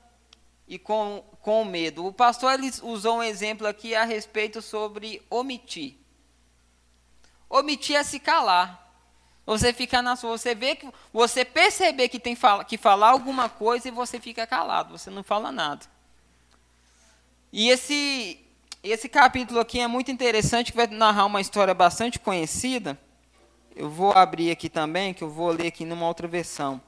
[0.69, 2.07] e com com medo.
[2.07, 5.95] O pastor ele usou um exemplo aqui a respeito sobre omitir.
[7.49, 8.89] Omitir é se calar.
[9.47, 12.37] Você fica na sua, você vê que você perceber que tem
[12.69, 15.85] que falar alguma coisa e você fica calado, você não fala nada.
[17.53, 18.39] E esse
[18.83, 22.99] esse capítulo aqui é muito interessante, que vai narrar uma história bastante conhecida.
[23.77, 26.81] Eu vou abrir aqui também, que eu vou ler aqui numa outra versão.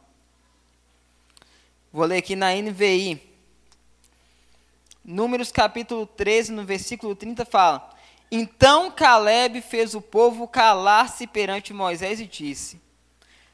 [1.92, 3.31] Vou ler aqui na NVI.
[5.04, 7.90] Números capítulo 13, no versículo 30, fala:
[8.30, 12.80] Então Caleb fez o povo calar-se perante Moisés e disse: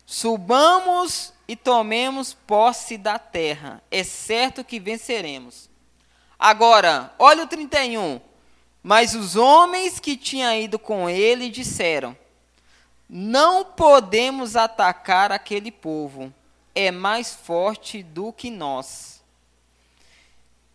[0.04, 5.70] Subamos e tomemos posse da terra, é certo que venceremos.
[6.38, 8.20] Agora, olha o 31.
[8.82, 12.14] Mas os homens que tinham ido com ele disseram:
[13.08, 16.32] Não podemos atacar aquele povo,
[16.74, 19.17] é mais forte do que nós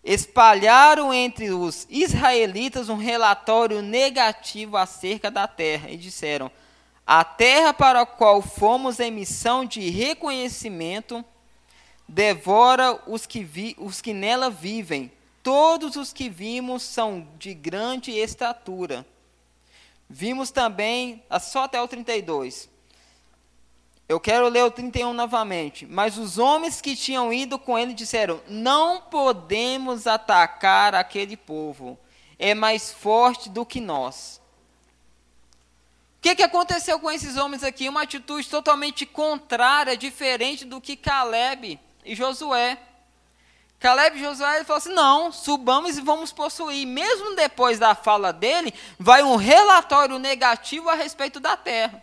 [0.04, 6.52] espalharam entre os israelitas um relatório negativo acerca da terra e disseram:
[7.08, 11.24] A terra para a qual fomos em missão de reconhecimento
[12.08, 15.12] devora os que, vi, os que nela vivem.
[15.42, 19.06] Todos os que vimos são de grande estatura.
[20.10, 22.70] Vimos também, só até o 32.
[24.08, 25.86] Eu quero ler o 31 novamente.
[25.86, 31.98] Mas os homens que tinham ido com ele disseram: Não podemos atacar aquele povo,
[32.38, 34.42] é mais forte do que nós.
[36.18, 37.90] O que, que aconteceu com esses homens aqui?
[37.90, 42.78] Uma atitude totalmente contrária, diferente do que Caleb e Josué.
[43.80, 46.86] Caleb e Josué falou assim: não, subamos e vamos possuir.
[46.88, 52.02] Mesmo depois da fala dele, vai um relatório negativo a respeito da terra.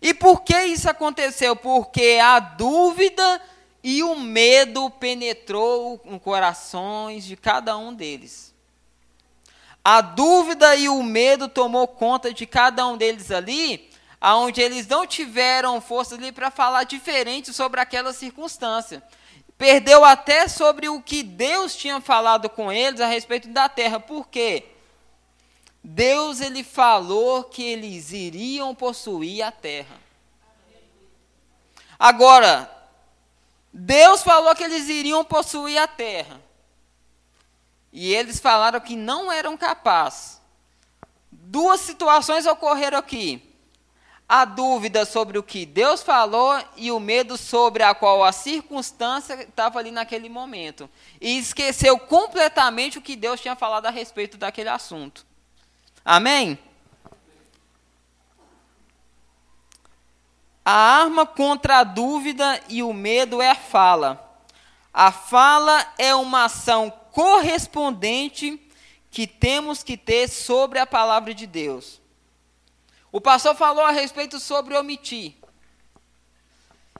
[0.00, 1.56] E por que isso aconteceu?
[1.56, 3.40] Porque a dúvida
[3.82, 8.54] e o medo penetrou nos corações de cada um deles.
[9.84, 15.06] A dúvida e o medo tomou conta de cada um deles ali, aonde eles não
[15.06, 19.02] tiveram força ali para falar diferente sobre aquela circunstância.
[19.56, 23.98] Perdeu até sobre o que Deus tinha falado com eles a respeito da terra.
[23.98, 24.64] Por quê?
[25.90, 29.96] Deus ele falou que eles iriam possuir a terra.
[31.98, 32.70] Agora,
[33.72, 36.42] Deus falou que eles iriam possuir a terra.
[37.90, 40.38] E eles falaram que não eram capazes.
[41.32, 43.42] Duas situações ocorreram aqui.
[44.28, 49.42] A dúvida sobre o que Deus falou e o medo sobre a qual a circunstância
[49.42, 50.88] estava ali naquele momento.
[51.18, 55.26] E esqueceu completamente o que Deus tinha falado a respeito daquele assunto.
[56.10, 56.58] Amém?
[60.64, 64.42] A arma contra a dúvida e o medo é a fala.
[64.90, 68.58] A fala é uma ação correspondente
[69.10, 72.00] que temos que ter sobre a palavra de Deus.
[73.12, 75.34] O pastor falou a respeito sobre omitir.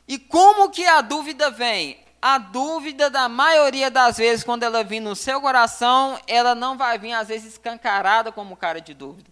[0.07, 1.99] E como que a dúvida vem?
[2.21, 6.99] A dúvida, da maioria das vezes, quando ela vem no seu coração, ela não vai
[6.99, 9.31] vir, às vezes, escancarada como cara de dúvida.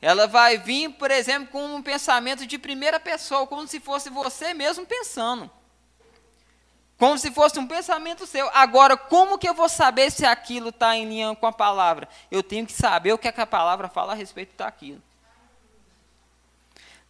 [0.00, 4.54] Ela vai vir, por exemplo, com um pensamento de primeira pessoa, como se fosse você
[4.54, 5.50] mesmo pensando.
[6.96, 8.48] Como se fosse um pensamento seu.
[8.54, 12.08] Agora, como que eu vou saber se aquilo está em linha com a palavra?
[12.30, 15.02] Eu tenho que saber o que, é que a palavra fala a respeito daquilo.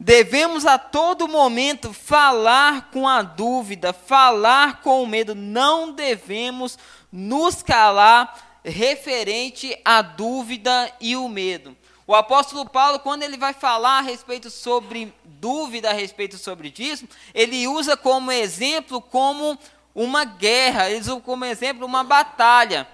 [0.03, 5.35] Devemos a todo momento falar com a dúvida, falar com o medo.
[5.35, 6.79] Não devemos
[7.13, 11.77] nos calar referente à dúvida e o medo.
[12.07, 17.07] O apóstolo Paulo, quando ele vai falar a respeito sobre dúvida a respeito sobre disso,
[17.35, 19.59] ele usa como exemplo como
[19.95, 22.89] uma guerra, ele usa como exemplo uma batalha.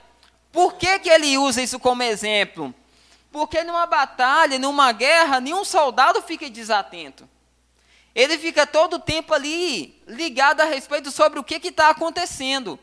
[0.51, 2.75] Por que, que ele usa isso como exemplo?
[3.31, 7.29] Porque numa batalha, numa guerra, nenhum soldado fica desatento.
[8.15, 12.79] Ele fica todo o tempo ali ligado a respeito sobre o que está acontecendo.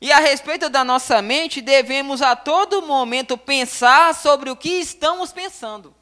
[0.00, 5.32] E a respeito da nossa mente, devemos a todo momento pensar sobre o que estamos
[5.32, 5.94] pensando.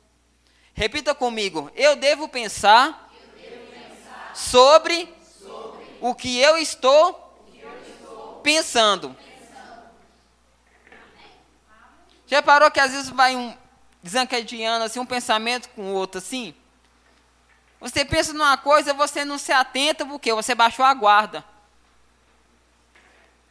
[0.74, 1.70] Repita comigo.
[1.74, 5.08] Eu devo pensar, eu devo pensar sobre,
[5.40, 7.12] sobre, o que eu estou,
[7.52, 9.10] que eu estou pensando.
[9.10, 9.31] pensando.
[12.32, 13.54] Já parou que às vezes vai um
[14.02, 16.54] desencadeando assim um pensamento com o outro assim?
[17.78, 21.44] Você pensa numa coisa, você não se atenta porque você baixou a guarda.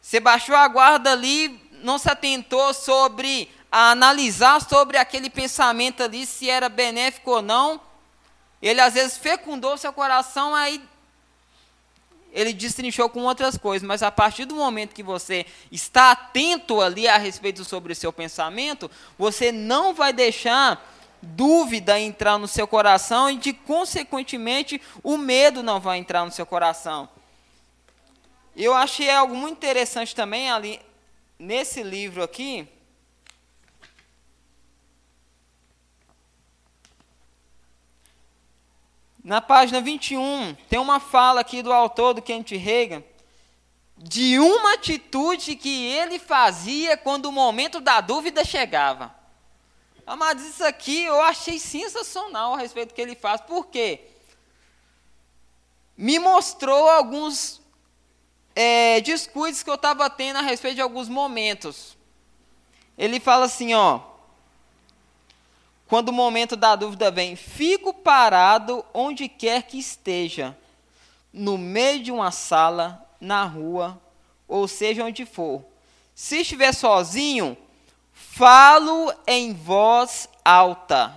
[0.00, 6.26] Você baixou a guarda ali, não se atentou sobre a analisar sobre aquele pensamento ali
[6.26, 7.80] se era benéfico ou não.
[8.60, 10.82] Ele às vezes fecundou seu coração, aí
[12.32, 17.06] ele destrinchou com outras coisas, mas a partir do momento que você está atento ali
[17.06, 20.82] a respeito sobre o seu pensamento, você não vai deixar
[21.20, 26.46] dúvida entrar no seu coração e, de consequentemente, o medo não vai entrar no seu
[26.46, 27.08] coração.
[28.56, 30.80] Eu achei algo muito interessante também ali
[31.38, 32.66] nesse livro aqui.
[39.22, 43.04] Na página 21, tem uma fala aqui do autor, do Kent Reagan,
[43.96, 49.14] de uma atitude que ele fazia quando o momento da dúvida chegava.
[50.04, 53.40] Amados, isso aqui eu achei sensacional a respeito do que ele faz.
[53.40, 54.00] Por quê?
[55.96, 57.62] Me mostrou alguns
[58.56, 61.96] é, descuidos que eu estava tendo a respeito de alguns momentos.
[62.98, 64.00] Ele fala assim, ó.
[65.92, 70.56] Quando o momento da dúvida vem, fico parado onde quer que esteja,
[71.30, 74.00] no meio de uma sala, na rua,
[74.48, 75.62] ou seja onde for.
[76.14, 77.58] Se estiver sozinho,
[78.10, 81.14] falo em voz alta.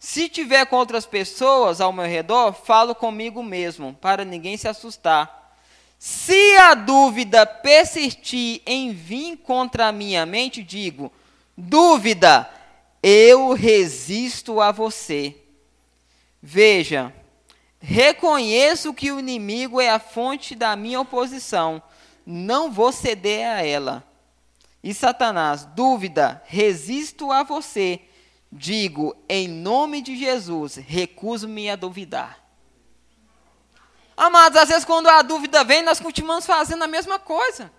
[0.00, 5.54] Se tiver com outras pessoas ao meu redor, falo comigo mesmo, para ninguém se assustar.
[6.00, 11.12] Se a dúvida persistir em vir contra a minha mente, digo:
[11.56, 12.50] dúvida,
[13.02, 15.36] eu resisto a você.
[16.42, 17.14] Veja,
[17.80, 21.82] reconheço que o inimigo é a fonte da minha oposição,
[22.24, 24.04] não vou ceder a ela.
[24.82, 28.00] E Satanás, dúvida, resisto a você.
[28.50, 32.40] Digo, em nome de Jesus, recuso-me a duvidar.
[34.16, 37.72] Amados, às vezes quando a dúvida vem, nós continuamos fazendo a mesma coisa.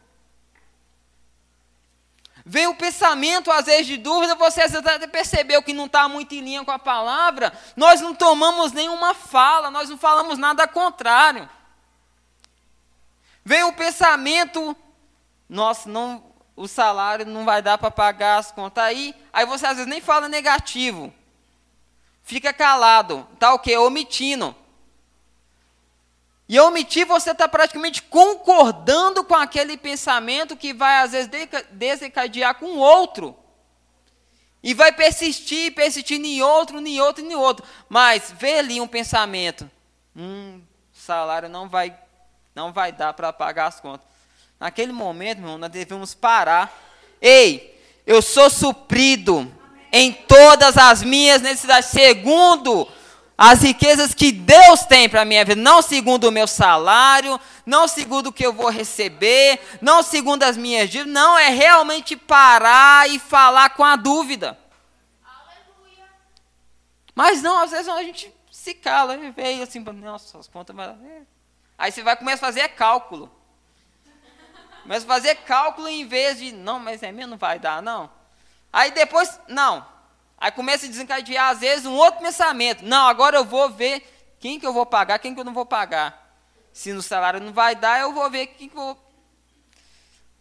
[2.46, 6.42] Vem o pensamento, às vezes, de dúvida, você até percebeu que não está muito em
[6.42, 11.48] linha com a palavra, nós não tomamos nenhuma fala, nós não falamos nada contrário.
[13.44, 14.76] Vem o pensamento,
[15.48, 16.24] nossa, não,
[16.56, 20.02] o salário não vai dar para pagar as contas aí, aí você às vezes nem
[20.02, 21.14] fala negativo.
[22.24, 23.78] Fica calado, tá o quê?
[23.78, 24.56] Omitindo.
[26.52, 31.30] E omitir, você está praticamente concordando com aquele pensamento que vai, às vezes,
[31.72, 33.34] desencadear com outro.
[34.62, 37.66] E vai persistir, persistir em outro, em outro, em outro.
[37.88, 39.72] Mas vê ali um pensamento.
[40.14, 40.60] Hum,
[40.92, 41.96] salário não vai,
[42.54, 44.06] não vai dar para pagar as contas.
[44.60, 46.70] Naquele momento, meu irmão, nós devemos parar.
[47.22, 49.50] Ei, eu sou suprido
[49.90, 52.90] em todas as minhas necessidades, segundo
[53.38, 57.88] as riquezas que Deus tem para a minha vida, não segundo o meu salário, não
[57.88, 63.10] segundo o que eu vou receber, não segundo as minhas dívidas, não, é realmente parar
[63.10, 64.58] e falar com a dúvida.
[65.24, 66.06] Aleluia.
[67.16, 70.76] Mas não, às vezes a gente se cala, veio assim, nossa, as contas.
[71.78, 73.32] Aí você vai começar a fazer cálculo.
[74.84, 78.10] Começa a fazer cálculo em vez de, não, mas é mesmo, não vai dar, não.
[78.74, 79.86] Aí depois, não,
[80.42, 82.84] Aí começa a desencadear, às vezes, um outro pensamento.
[82.84, 84.04] Não, agora eu vou ver
[84.40, 86.36] quem que eu vou pagar, quem que eu não vou pagar.
[86.74, 88.98] Se no salário não vai dar, eu vou ver quem que eu vou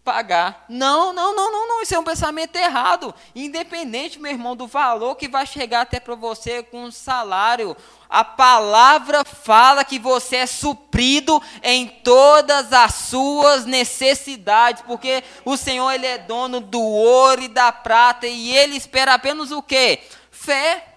[0.02, 0.64] pagar.
[0.70, 1.82] Não, não, não, não, não.
[1.82, 3.14] Isso é um pensamento errado.
[3.34, 7.76] Independente, meu irmão, do valor que vai chegar até para você com um salário.
[8.10, 15.92] A palavra fala que você é suprido em todas as suas necessidades, porque o Senhor
[15.92, 20.00] ele é dono do ouro e da prata e ele espera apenas o quê?
[20.28, 20.90] Fé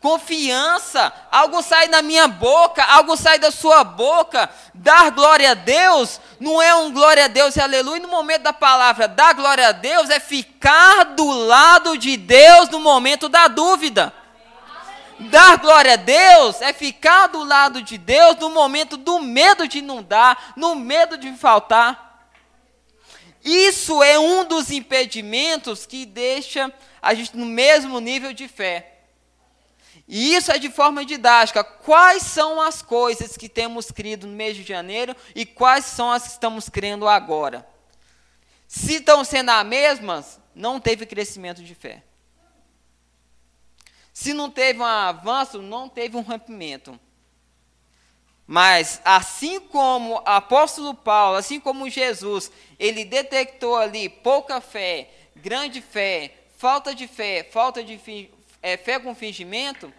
[0.00, 4.48] confiança, algo sai da minha boca, algo sai da sua boca.
[4.74, 8.00] Dar glória a Deus não é um glória a Deus e aleluia.
[8.00, 12.80] No momento da palavra dar glória a Deus é ficar do lado de Deus no
[12.80, 14.19] momento da dúvida.
[15.28, 19.82] Dar glória a Deus é ficar do lado de Deus no momento do medo de
[19.82, 22.30] não dar, no medo de faltar.
[23.44, 28.98] Isso é um dos impedimentos que deixa a gente no mesmo nível de fé.
[30.08, 31.62] E isso é de forma didática.
[31.62, 36.24] Quais são as coisas que temos crido no mês de janeiro e quais são as
[36.24, 37.66] que estamos crendo agora?
[38.66, 42.02] Se estão sendo as mesmas, não teve crescimento de fé.
[44.12, 46.98] Se não teve um avanço, não teve um rompimento.
[48.46, 55.80] Mas assim como o apóstolo Paulo, assim como Jesus, ele detectou ali pouca fé, grande
[55.80, 58.00] fé, falta de fé, falta de
[58.60, 59.92] é, fé com fingimento,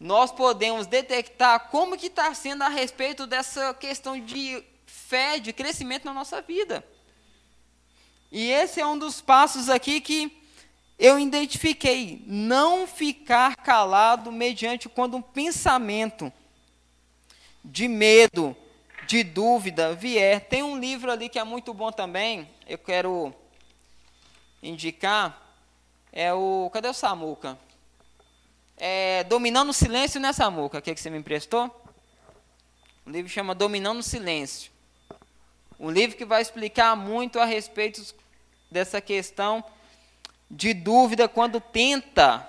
[0.00, 6.06] nós podemos detectar como que está sendo a respeito dessa questão de fé, de crescimento
[6.06, 6.84] na nossa vida.
[8.32, 10.39] E esse é um dos passos aqui que
[11.00, 12.22] eu identifiquei.
[12.26, 16.30] Não ficar calado mediante quando um pensamento
[17.64, 18.54] de medo,
[19.06, 20.42] de dúvida vier.
[20.42, 23.34] Tem um livro ali que é muito bom também, eu quero
[24.62, 25.48] indicar.
[26.12, 26.68] É o.
[26.72, 27.58] Cadê o Samuca?
[28.76, 30.82] É, Dominando o Silêncio, né, Samuca?
[30.82, 31.74] Que, que você me emprestou?
[33.06, 34.70] O livro chama Dominando o Silêncio.
[35.78, 38.14] Um livro que vai explicar muito a respeito
[38.70, 39.64] dessa questão
[40.50, 42.46] de dúvida quando tenta,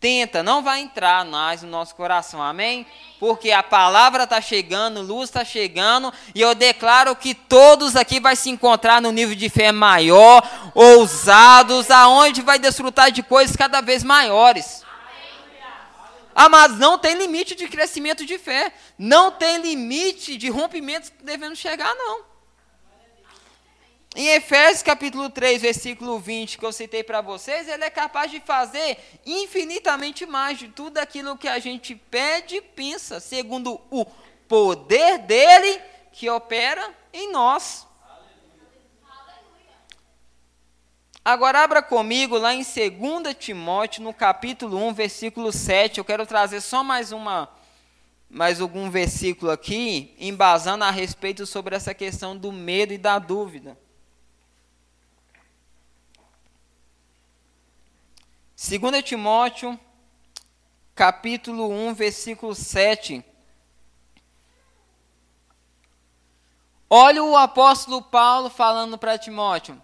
[0.00, 2.86] tenta, não vai entrar mais no nosso coração, amém?
[3.20, 8.34] Porque a palavra está chegando, luz está chegando, e eu declaro que todos aqui vai
[8.34, 10.42] se encontrar no nível de fé maior,
[10.74, 14.84] ousados, aonde vai desfrutar de coisas cada vez maiores.
[16.38, 18.70] Ah, mas não tem limite de crescimento de fé.
[18.98, 22.35] Não tem limite de rompimentos que devemos chegar, não.
[24.18, 28.40] Em Efésios capítulo 3, versículo 20, que eu citei para vocês, ele é capaz de
[28.40, 28.96] fazer
[29.26, 34.06] infinitamente mais de tudo aquilo que a gente pede e pensa, segundo o
[34.48, 37.86] poder dele que opera em nós.
[41.22, 45.98] Agora abra comigo lá em 2 Timóteo, no capítulo 1, versículo 7.
[45.98, 47.54] Eu quero trazer só mais uma
[48.30, 53.76] mais algum versículo aqui, embasando a respeito sobre essa questão do medo e da dúvida.
[58.58, 59.78] 2 Timóteo,
[60.94, 63.22] capítulo 1, versículo 7.
[66.88, 69.80] Olha o apóstolo Paulo falando para Timóteo.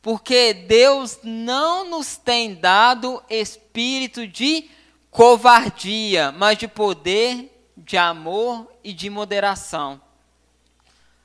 [0.00, 4.70] Porque Deus não nos tem dado espírito de
[5.10, 10.00] covardia, mas de poder, de amor e de moderação.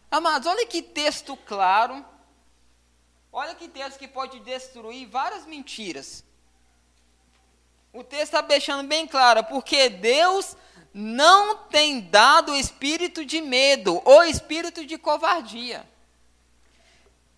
[0.10, 2.04] Amados, olha que texto claro.
[3.32, 6.26] Olha que texto que pode destruir várias mentiras
[7.94, 10.56] o texto está deixando bem claro, porque Deus
[10.94, 15.88] não tem dado espírito de medo ou espírito de covardia.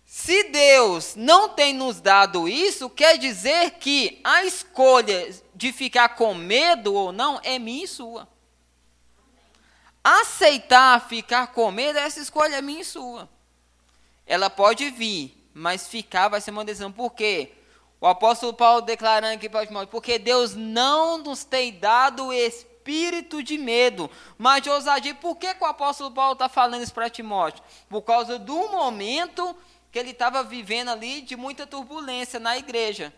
[0.04, 6.34] Se Deus não tem nos dado isso, quer dizer que a escolha de ficar com
[6.34, 8.28] medo ou não é minha e sua.
[10.02, 13.28] Aceitar ficar com medo, essa escolha é minha e sua.
[14.26, 16.90] Ela pode vir, mas ficar vai ser uma decisão.
[16.90, 17.52] Por quê?
[18.00, 23.58] O apóstolo Paulo declarando aqui para Timóteo, porque Deus não nos tem dado espírito de
[23.58, 25.14] medo, mas de ousadia.
[25.14, 27.62] Por que, que o apóstolo Paulo está falando isso para Timóteo?
[27.90, 29.54] Por causa do momento
[29.92, 33.12] que ele estava vivendo ali de muita turbulência na igreja.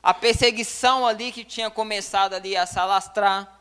[0.00, 3.58] A perseguição ali que tinha começado ali a se alastrar.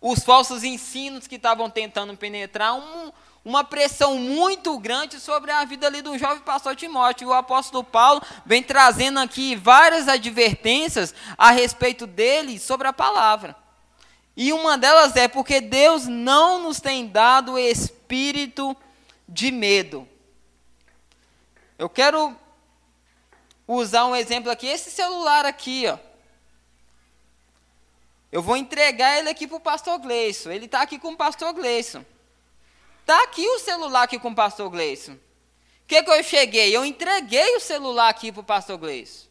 [0.00, 2.74] Os falsos ensinos que estavam tentando penetrar.
[2.74, 3.10] Um,
[3.46, 7.26] uma pressão muito grande sobre a vida ali do jovem pastor Timóteo.
[7.26, 13.54] E o apóstolo Paulo vem trazendo aqui várias advertências a respeito dele sobre a palavra.
[14.36, 18.76] E uma delas é porque Deus não nos tem dado espírito
[19.28, 20.08] de medo.
[21.78, 22.36] Eu quero
[23.68, 25.96] usar um exemplo aqui, esse celular aqui, ó.
[28.32, 30.50] Eu vou entregar ele aqui para o pastor Gleison.
[30.50, 32.04] Ele está aqui com o pastor Gleison.
[33.06, 35.12] Está aqui o celular aqui com o pastor Gleison.
[35.12, 35.18] O
[35.86, 36.76] que, que eu cheguei?
[36.76, 39.28] Eu entreguei o celular aqui para o pastor Gleison.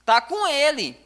[0.00, 0.98] Está com ele.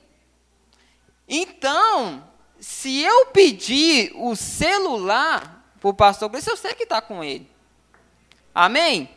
[1.28, 2.24] Então,
[2.60, 7.50] se eu pedir o celular para o pastor Gleison, eu sei que está com ele.
[8.54, 9.12] Amém?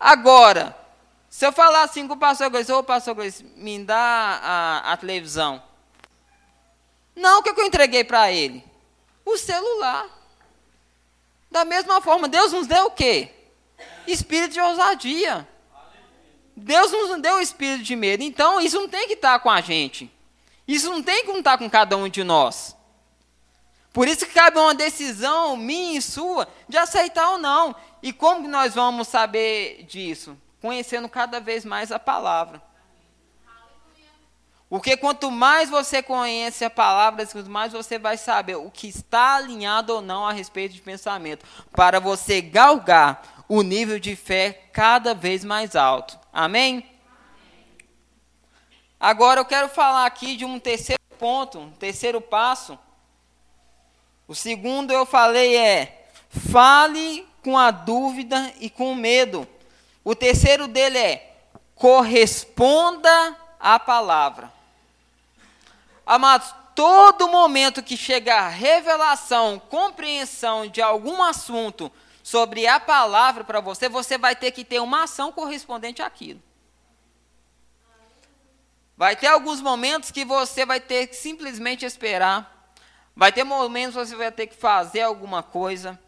[0.00, 0.76] Agora,
[1.30, 4.96] se eu falar assim com o pastor Gleison, ô pastor Gleison, me dá a, a
[4.96, 5.62] televisão.
[7.14, 8.64] Não, o que, que eu entreguei para ele?
[9.24, 10.15] O celular.
[11.56, 13.30] Da mesma forma, Deus nos deu o quê?
[14.06, 15.48] Espírito de ousadia.
[16.54, 18.22] Deus nos deu o espírito de medo.
[18.22, 20.12] Então, isso não tem que estar com a gente.
[20.68, 22.76] Isso não tem que estar com cada um de nós.
[23.90, 27.74] Por isso que cabe uma decisão minha e sua de aceitar ou não.
[28.02, 30.36] E como nós vamos saber disso?
[30.60, 32.62] Conhecendo cada vez mais a palavra.
[34.68, 39.94] Porque quanto mais você conhece a palavra, mais você vai saber o que está alinhado
[39.94, 45.44] ou não a respeito de pensamento, para você galgar o nível de fé cada vez
[45.44, 46.18] mais alto.
[46.32, 46.84] Amém?
[48.98, 52.76] Agora eu quero falar aqui de um terceiro ponto, um terceiro passo.
[54.26, 59.46] O segundo eu falei é: fale com a dúvida e com o medo.
[60.02, 61.36] O terceiro dele é:
[61.76, 64.55] corresponda à palavra.
[66.06, 71.90] Amados, todo momento que chegar revelação, compreensão de algum assunto
[72.22, 76.40] sobre a palavra para você, você vai ter que ter uma ação correspondente àquilo.
[78.96, 82.72] Vai ter alguns momentos que você vai ter que simplesmente esperar.
[83.14, 85.98] Vai ter momentos que você vai ter que fazer alguma coisa.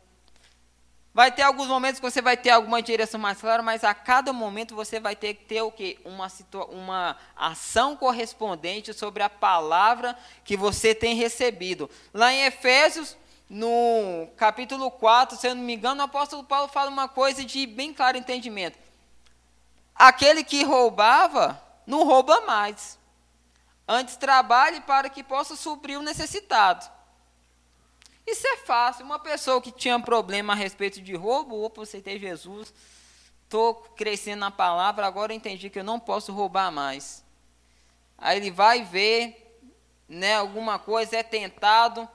[1.19, 4.33] Vai ter alguns momentos que você vai ter alguma direção mais clara, mas a cada
[4.33, 5.99] momento você vai ter que ter o quê?
[6.05, 6.29] Uma,
[6.69, 11.91] uma ação correspondente sobre a palavra que você tem recebido.
[12.15, 13.17] Lá em Efésios,
[13.51, 17.67] no capítulo 4, se eu não me engano, o apóstolo Paulo fala uma coisa de
[17.67, 18.79] bem claro entendimento.
[19.97, 22.97] Aquele que roubava, não rouba mais.
[23.89, 26.89] Antes trabalhe para que possa suprir o necessitado.
[28.31, 29.07] Isso é fácil.
[29.07, 32.75] Uma pessoa que tinha problema a respeito de roubo, opa, aceitei Jesus,
[33.45, 37.25] estou crescendo na palavra, agora entendi que eu não posso roubar mais.
[38.19, 39.59] Aí ele vai ver
[40.07, 42.07] né, alguma coisa, é tentado.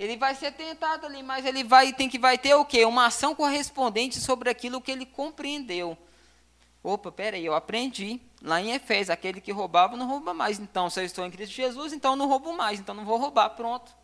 [0.00, 2.84] Ele vai ser tentado ali, mas ele vai tem que vai ter o quê?
[2.84, 5.96] Uma ação correspondente sobre aquilo que ele compreendeu.
[6.82, 8.20] Opa, peraí, eu aprendi.
[8.42, 10.58] Lá em Efésios, aquele que roubava não rouba mais.
[10.58, 12.80] Então, se eu estou em Cristo Jesus, então não roubo mais.
[12.80, 13.96] Então não vou roubar, pronto.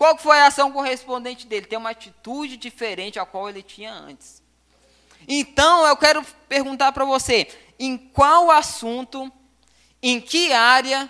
[0.00, 1.66] Qual foi a ação correspondente dele?
[1.66, 4.42] Tem uma atitude diferente a qual ele tinha antes.
[5.28, 7.46] Então, eu quero perguntar para você,
[7.78, 9.30] em qual assunto,
[10.02, 11.06] em que área,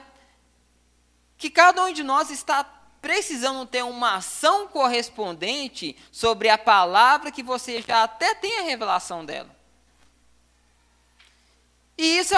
[1.38, 2.64] que cada um de nós está
[3.00, 9.24] precisando ter uma ação correspondente sobre a palavra que você já até tem a revelação
[9.24, 9.54] dela.
[11.96, 12.34] E isso,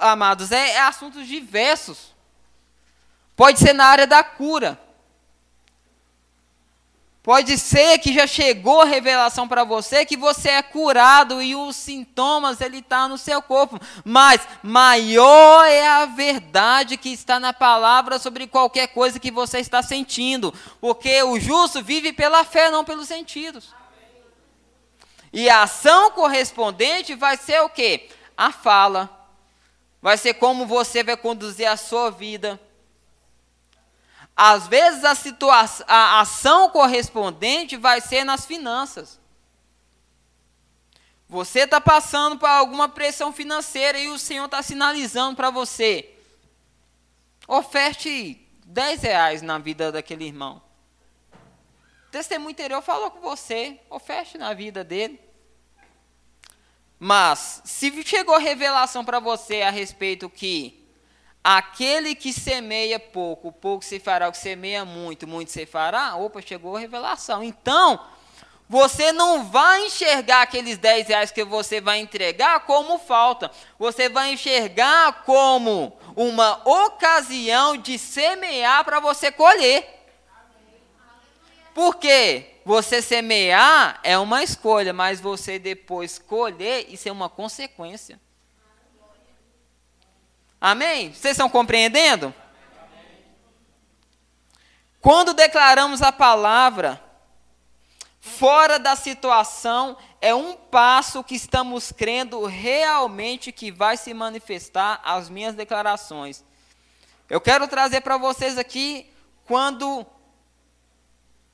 [0.00, 2.12] amados, é, é assuntos diversos.
[3.36, 4.82] Pode ser na área da cura.
[7.24, 11.74] Pode ser que já chegou a revelação para você que você é curado e os
[11.74, 13.80] sintomas ele está no seu corpo.
[14.04, 19.82] Mas maior é a verdade que está na palavra sobre qualquer coisa que você está
[19.82, 23.74] sentindo, porque o justo vive pela fé, não pelos sentidos.
[25.32, 28.08] E a ação correspondente vai ser o quê?
[28.36, 29.08] a fala,
[30.02, 32.60] vai ser como você vai conduzir a sua vida.
[34.36, 39.20] Às vezes a, situação, a ação correspondente vai ser nas finanças.
[41.28, 46.14] Você está passando por alguma pressão financeira e o Senhor está sinalizando para você.
[47.46, 50.60] Oferte 10 reais na vida daquele irmão.
[52.08, 53.80] O testemunho interior falou com você.
[53.88, 55.20] Oferte na vida dele.
[56.98, 60.83] Mas, se chegou revelação para você a respeito que
[61.44, 66.40] aquele que semeia pouco, pouco se fará, o que semeia muito, muito se fará, opa,
[66.40, 67.44] chegou a revelação.
[67.44, 68.00] Então,
[68.66, 73.50] você não vai enxergar aqueles 10 reais que você vai entregar como falta.
[73.78, 79.86] Você vai enxergar como uma ocasião de semear para você colher.
[81.74, 82.52] Por quê?
[82.64, 88.18] Você semear é uma escolha, mas você depois colher, isso é uma consequência.
[90.66, 91.12] Amém?
[91.12, 92.34] Vocês estão compreendendo?
[94.98, 97.04] Quando declaramos a palavra,
[98.18, 105.28] fora da situação, é um passo que estamos crendo realmente que vai se manifestar as
[105.28, 106.42] minhas declarações.
[107.28, 109.12] Eu quero trazer para vocês aqui
[109.44, 110.06] quando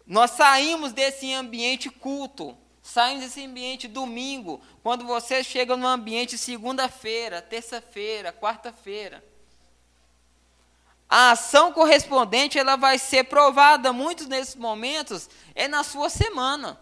[0.06, 2.56] nós saímos desse ambiente culto,
[2.90, 9.24] saímos desse ambiente domingo, quando você chega no ambiente segunda-feira, terça-feira, quarta-feira.
[11.08, 16.80] A ação correspondente ela vai ser provada muitos nesses momentos é na sua semana.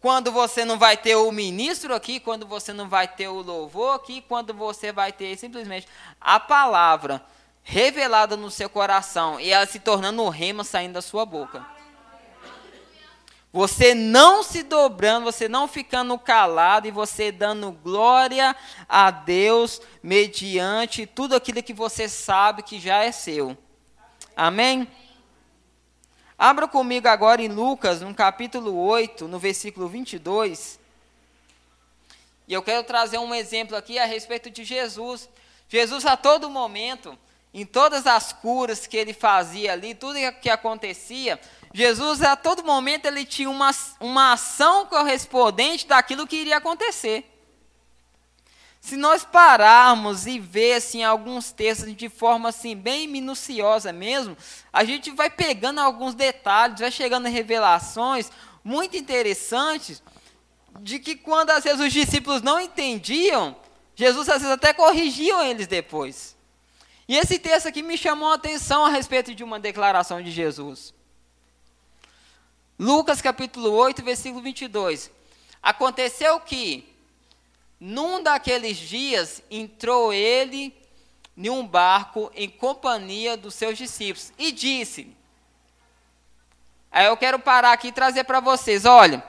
[0.00, 3.94] Quando você não vai ter o ministro aqui, quando você não vai ter o louvor
[3.94, 5.88] aqui, quando você vai ter simplesmente
[6.20, 7.24] a palavra
[7.62, 11.73] revelada no seu coração e ela se tornando o rema saindo da sua boca.
[13.54, 18.56] Você não se dobrando, você não ficando calado e você dando glória
[18.88, 23.56] a Deus mediante tudo aquilo que você sabe que já é seu.
[24.36, 24.88] Amém?
[26.36, 30.80] Abra comigo agora em Lucas, no capítulo 8, no versículo 22.
[32.48, 35.28] E eu quero trazer um exemplo aqui a respeito de Jesus.
[35.68, 37.16] Jesus, a todo momento,
[37.54, 41.38] em todas as curas que ele fazia ali, tudo que acontecia,
[41.76, 47.28] Jesus a todo momento ele tinha uma, uma ação correspondente daquilo que iria acontecer.
[48.80, 54.36] Se nós pararmos e ver assim alguns textos de forma assim bem minuciosa mesmo,
[54.72, 58.30] a gente vai pegando alguns detalhes, vai chegando revelações
[58.62, 60.00] muito interessantes
[60.78, 63.56] de que quando às vezes os discípulos não entendiam,
[63.96, 66.36] Jesus às vezes até corrigia eles depois.
[67.08, 70.94] E esse texto aqui me chamou a atenção a respeito de uma declaração de Jesus.
[72.78, 75.10] Lucas capítulo 8, versículo 22.
[75.62, 76.92] Aconteceu que,
[77.78, 80.74] num daqueles dias, entrou ele
[81.36, 85.14] em um barco em companhia dos seus discípulos e disse:
[86.90, 89.22] Aí eu quero parar aqui e trazer para vocês: olha,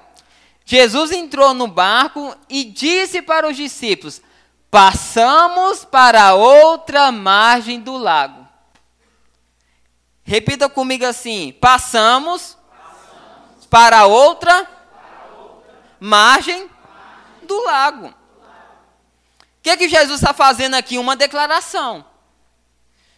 [0.66, 4.22] Jesus entrou no barco e disse para os discípulos:
[4.72, 8.46] Passamos para outra margem do lago.
[10.24, 12.55] Repita comigo assim: passamos, passamos
[13.66, 14.68] para, outra
[16.00, 16.70] margem,
[17.44, 18.08] do lago.
[18.08, 18.14] O
[19.62, 20.98] que, que Jesus está fazendo aqui?
[20.98, 22.06] Uma declaração.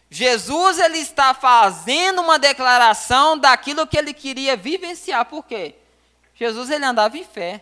[0.09, 5.25] Jesus ele está fazendo uma declaração daquilo que ele queria vivenciar.
[5.25, 5.75] Por quê?
[6.33, 7.61] Jesus ele andava em fé.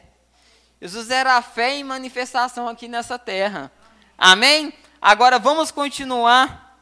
[0.80, 3.72] Jesus era a fé em manifestação aqui nessa terra.
[4.18, 4.72] Amém?
[5.02, 6.78] Agora vamos continuar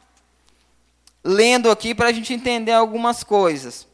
[1.23, 3.87] lendo aqui para a gente entender algumas coisas.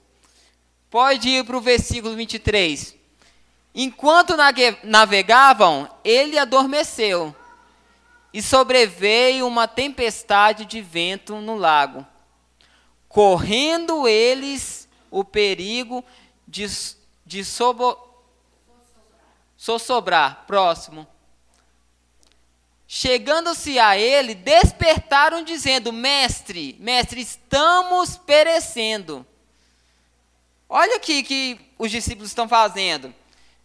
[0.90, 2.96] Pode ir para o versículo 23.
[3.76, 4.36] Enquanto
[4.84, 7.36] navegavam, ele adormeceu
[8.34, 12.06] e sobreveio uma tempestade de vento no lago,
[13.08, 16.04] correndo eles o perigo
[16.48, 16.66] de,
[17.26, 17.98] de sobo,
[19.56, 20.46] sossobrar.
[20.48, 21.08] Próximo.
[22.88, 29.26] Chegando-se a ele, despertaram dizendo: Mestre, mestre, estamos perecendo.
[30.70, 33.14] Olha aqui que os discípulos estão fazendo.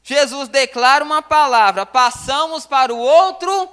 [0.02, 3.68] Jesus declara uma palavra, passamos para o outro.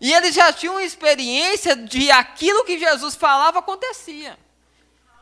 [0.00, 4.38] E eles já tinham experiência de aquilo que Jesus falava acontecia.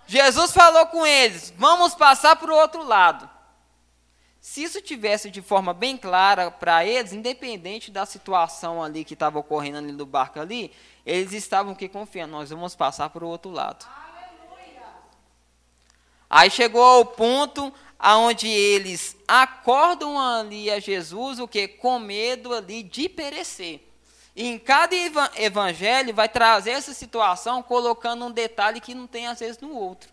[0.07, 3.29] Jesus falou com eles: vamos passar para o outro lado.
[4.41, 9.39] Se isso tivesse de forma bem clara para eles, independente da situação ali que estava
[9.39, 10.73] ocorrendo ali do barco ali,
[11.05, 13.85] eles estavam que confiando, nós vamos passar para o outro lado.
[16.29, 22.83] Aí chegou ao ponto aonde eles acordam ali a Jesus, o que com medo ali
[22.83, 23.81] de perecer.
[24.35, 24.95] E em cada
[25.37, 30.11] evangelho vai trazer essa situação colocando um detalhe que não tem às vezes no outro.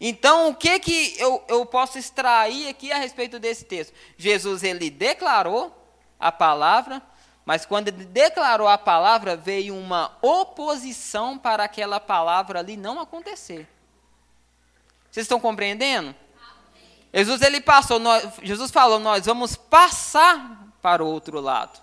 [0.00, 3.94] Então, o que, que eu, eu posso extrair aqui a respeito desse texto?
[4.16, 5.74] Jesus, ele declarou
[6.18, 7.02] a palavra,
[7.44, 13.66] mas quando ele declarou a palavra, veio uma oposição para aquela palavra ali não acontecer.
[15.16, 16.14] Vocês estão compreendendo?
[17.10, 21.80] Jesus, ele passou, nós, Jesus falou, nós vamos passar para o outro lado.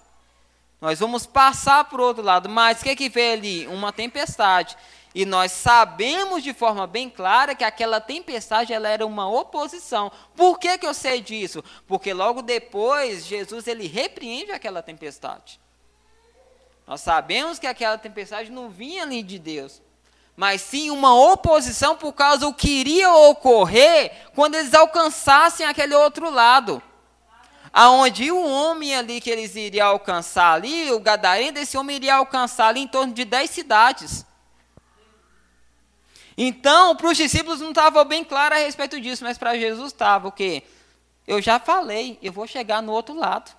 [0.79, 3.67] Nós vamos passar para o outro lado, mas o que, que veio ali?
[3.69, 4.77] Uma tempestade.
[5.15, 10.11] E nós sabemos de forma bem clara que aquela tempestade ela era uma oposição.
[10.35, 11.63] Por que, que eu sei disso?
[11.87, 15.59] Porque logo depois Jesus ele repreende aquela tempestade.
[16.85, 19.81] Nós sabemos que aquela tempestade não vinha ali de Deus,
[20.35, 26.29] mas sim uma oposição por causa do que iria ocorrer quando eles alcançassem aquele outro
[26.29, 26.81] lado.
[27.71, 32.67] Aonde o homem ali que eles iriam alcançar ali, o gadareno desse homem iria alcançar
[32.67, 34.25] ali em torno de dez cidades.
[36.37, 40.27] Então, para os discípulos não estava bem claro a respeito disso, mas para Jesus estava
[40.27, 40.63] o quê?
[41.27, 43.51] Eu já falei, eu vou chegar no outro lado.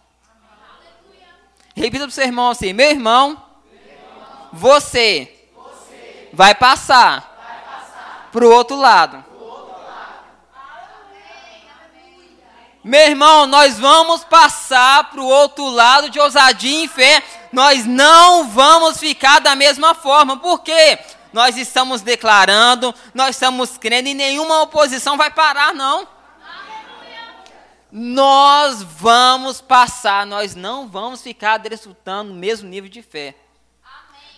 [1.75, 3.31] Repita para o seu irmão assim: meu irmão,
[3.71, 5.44] meu irmão você,
[6.35, 9.25] vai passar, para o outro lado.
[12.83, 17.23] Meu irmão, nós vamos passar para o outro lado de ousadia e fé.
[17.51, 20.37] Nós não vamos ficar da mesma forma.
[20.37, 20.99] Por quê?
[21.35, 26.07] nós estamos declarando, nós estamos crendo e nenhuma oposição vai parar, não.
[27.91, 33.35] Nós vamos passar, nós não vamos ficar desfrutando o mesmo nível de fé.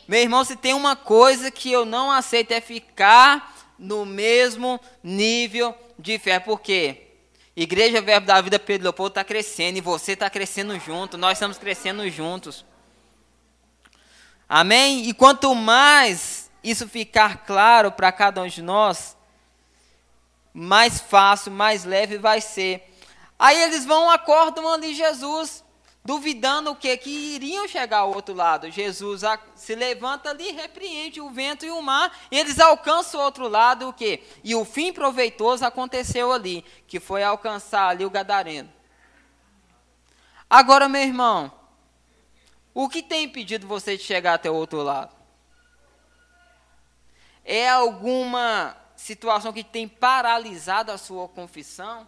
[0.08, 5.74] Meu irmão, se tem uma coisa que eu não aceito é ficar no mesmo nível
[5.98, 6.38] de fé.
[6.38, 7.02] Por quê?
[7.56, 11.56] Igreja Verbo da Vida Pedro Leopoldo está crescendo e você está crescendo junto, nós estamos
[11.58, 12.64] crescendo juntos.
[14.48, 15.08] Amém?
[15.08, 19.16] E quanto mais isso ficar claro para cada um de nós,
[20.52, 22.92] mais fácil, mais leve vai ser.
[23.38, 25.64] Aí eles vão, acordam ali Jesus,
[26.06, 26.96] duvidando o que?
[26.96, 28.70] Que iriam chegar ao outro lado.
[28.70, 29.22] Jesus
[29.56, 33.88] se levanta ali, repreende o vento e o mar, e eles alcançam o outro lado,
[33.88, 34.22] o que?
[34.44, 38.72] E o fim proveitoso aconteceu ali, que foi alcançar ali o Gadareno.
[40.48, 41.52] Agora, meu irmão,
[42.72, 45.12] o que tem impedido você de chegar até o outro lado?
[47.44, 52.06] É alguma situação que tem paralisado a sua confissão?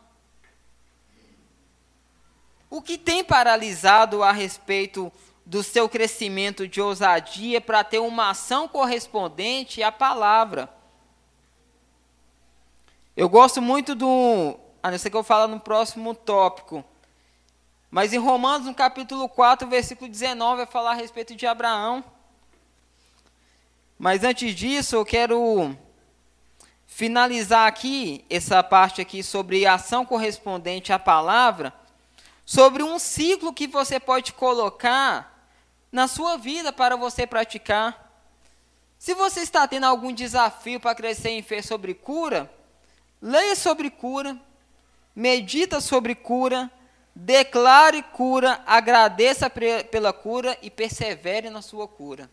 [2.70, 5.10] O que tem paralisado a respeito
[5.44, 10.68] do seu crescimento de ousadia para ter uma ação correspondente à palavra?
[13.16, 14.58] Eu gosto muito do.
[14.82, 16.84] A não ser que eu falo no próximo tópico.
[17.90, 22.04] Mas em Romanos, no capítulo 4, versículo 19, vai falar a respeito de Abraão.
[23.98, 25.74] Mas antes disso, eu quero
[26.86, 31.72] finalizar aqui essa parte aqui sobre ação correspondente à palavra,
[32.49, 35.53] sobre um ciclo que você pode colocar
[35.92, 38.11] na sua vida para você praticar.
[38.99, 42.51] Se você está tendo algum desafio para crescer em fé sobre cura,
[43.20, 44.34] leia sobre cura,
[45.14, 46.70] medita sobre cura,
[47.14, 52.30] declare cura, agradeça pela cura e persevere na sua cura.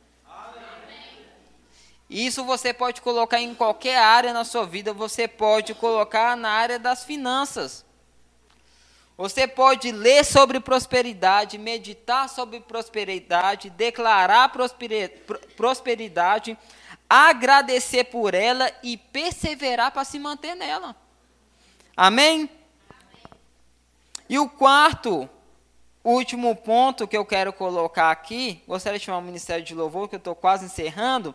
[2.09, 6.79] Isso você pode colocar em qualquer área na sua vida, você pode colocar na área
[6.79, 7.84] das finanças.
[9.17, 14.51] Você pode ler sobre prosperidade, meditar sobre prosperidade, declarar
[15.55, 16.57] prosperidade,
[17.09, 20.93] agradecer por ela e perseverar para se manter nela.
[21.95, 22.49] Amém?
[24.27, 25.29] E o quarto,
[26.03, 30.15] último ponto que eu quero colocar aqui, gostaria de chamar o Ministério de Louvor, que
[30.15, 31.33] eu estou quase encerrando.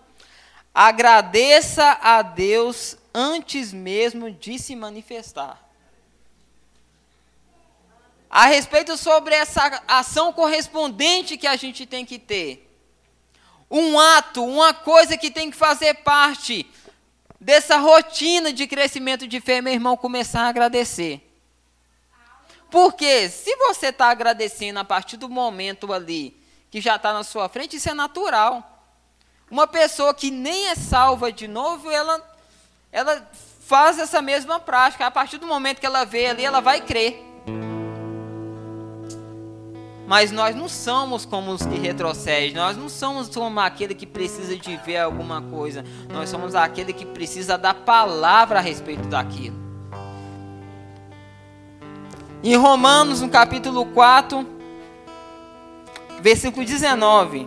[0.75, 5.70] Agradeça a Deus antes mesmo de se manifestar.
[8.31, 12.69] A respeito sobre essa ação correspondente que a gente tem que ter.
[13.69, 16.65] Um ato, uma coisa que tem que fazer parte
[17.41, 21.27] dessa rotina de crescimento de fé, meu irmão, começar a agradecer.
[22.71, 26.39] Porque se você está agradecendo a partir do momento ali
[26.71, 28.87] que já está na sua frente, isso é natural.
[29.51, 32.23] Uma pessoa que nem é salva de novo, ela,
[32.93, 33.29] ela
[33.67, 35.05] faz essa mesma prática.
[35.05, 37.21] A partir do momento que ela vê ali, ela vai crer.
[40.11, 44.57] Mas nós não somos como os que retrocedem, nós não somos como aquele que precisa
[44.57, 49.57] de ver alguma coisa, nós somos aquele que precisa da palavra a respeito daquilo.
[52.43, 54.45] Em Romanos, no capítulo 4,
[56.21, 57.47] versículo 19.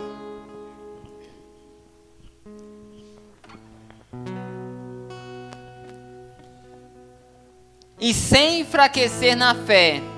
[8.00, 10.13] E sem enfraquecer na fé,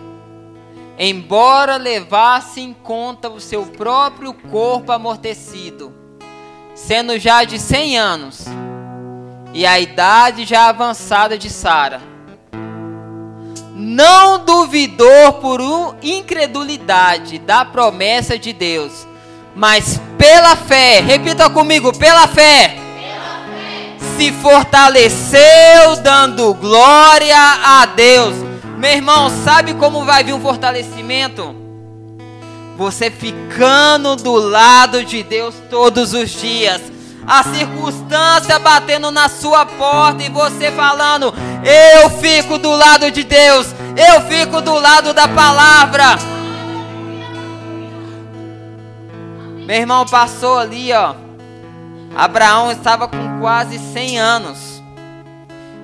[0.98, 5.92] embora levasse em conta o seu próprio corpo amortecido,
[6.74, 8.44] sendo já de cem anos,
[9.52, 12.16] e a idade já avançada de Sara
[13.76, 15.60] não duvidou por
[16.02, 19.06] incredulidade da promessa de Deus,
[19.54, 24.16] mas pela fé, repita comigo, pela fé, pela fé.
[24.16, 28.34] se fortaleceu, dando glória a Deus.
[28.76, 31.54] Meu irmão, sabe como vai vir um fortalecimento?
[32.76, 36.82] Você ficando do lado de Deus todos os dias
[37.26, 43.74] a circunstância batendo na sua porta e você falando: Eu fico do lado de Deus,
[43.96, 46.18] eu fico do lado da palavra.
[49.66, 51.14] Meu irmão passou ali, ó.
[52.14, 54.82] Abraão estava com quase 100 anos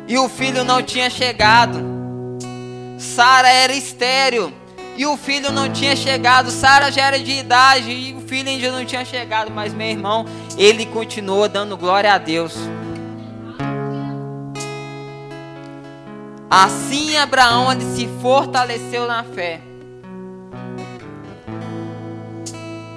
[0.07, 1.92] e o filho não tinha chegado.
[3.15, 4.51] Sara era estéril
[4.97, 6.51] e o filho não tinha chegado.
[6.51, 9.51] Sara já era de idade e o filho ainda não tinha chegado.
[9.51, 10.25] Mas meu irmão,
[10.57, 12.55] ele continuou dando glória a Deus.
[16.51, 19.61] Assim Abraão se fortaleceu na fé.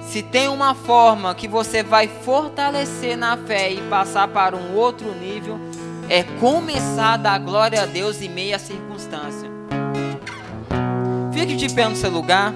[0.08, 5.14] Se tem uma forma que você vai fortalecer na fé e passar para um outro
[5.14, 5.58] nível,
[6.08, 9.45] é começar a dar glória a Deus em meia circunstância.
[11.36, 12.50] Fique de pé no seu lugar.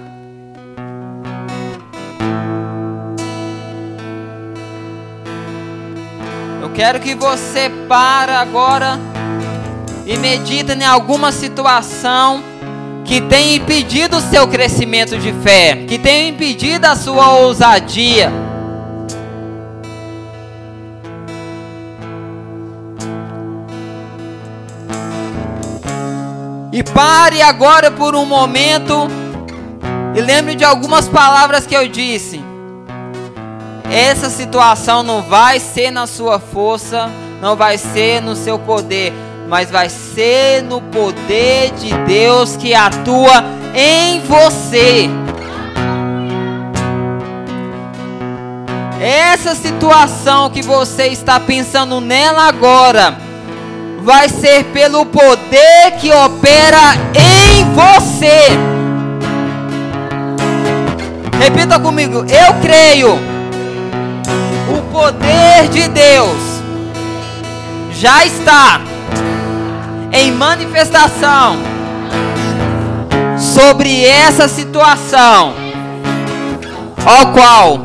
[6.62, 8.98] Eu quero que você pare agora
[10.06, 12.42] e medita em alguma situação
[13.04, 18.32] que tem impedido o seu crescimento de fé, que tem impedido a sua ousadia.
[26.72, 29.08] E pare agora por um momento
[30.14, 32.40] e lembre de algumas palavras que eu disse.
[33.90, 37.10] Essa situação não vai ser na sua força,
[37.40, 39.12] não vai ser no seu poder,
[39.48, 43.42] mas vai ser no poder de Deus que atua
[43.74, 45.10] em você.
[49.00, 53.18] Essa situação que você está pensando nela agora,
[54.02, 58.48] vai ser pelo poder que opera em você.
[61.38, 62.24] Repita comigo.
[62.28, 63.18] Eu creio.
[64.68, 66.60] O poder de Deus
[67.92, 68.80] já está
[70.12, 71.56] em manifestação
[73.38, 75.54] sobre essa situação,
[77.04, 77.78] ó qual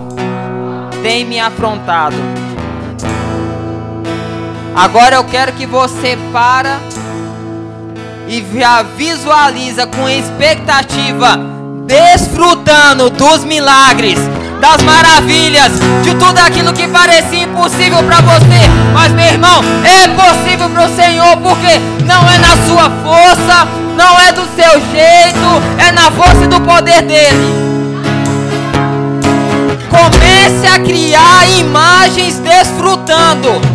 [1.01, 2.15] tem me afrontado.
[4.75, 6.81] Agora eu quero que você para
[8.27, 11.39] e já visualiza com expectativa,
[11.85, 14.19] desfrutando dos milagres,
[14.59, 15.71] das maravilhas,
[16.03, 18.67] de tudo aquilo que parecia impossível para você.
[18.93, 24.19] Mas meu irmão, é possível para o Senhor, porque não é na sua força, não
[24.19, 27.65] é do seu jeito, é na força e do poder dele.
[29.89, 33.74] Comece a criar imagens desfrutando.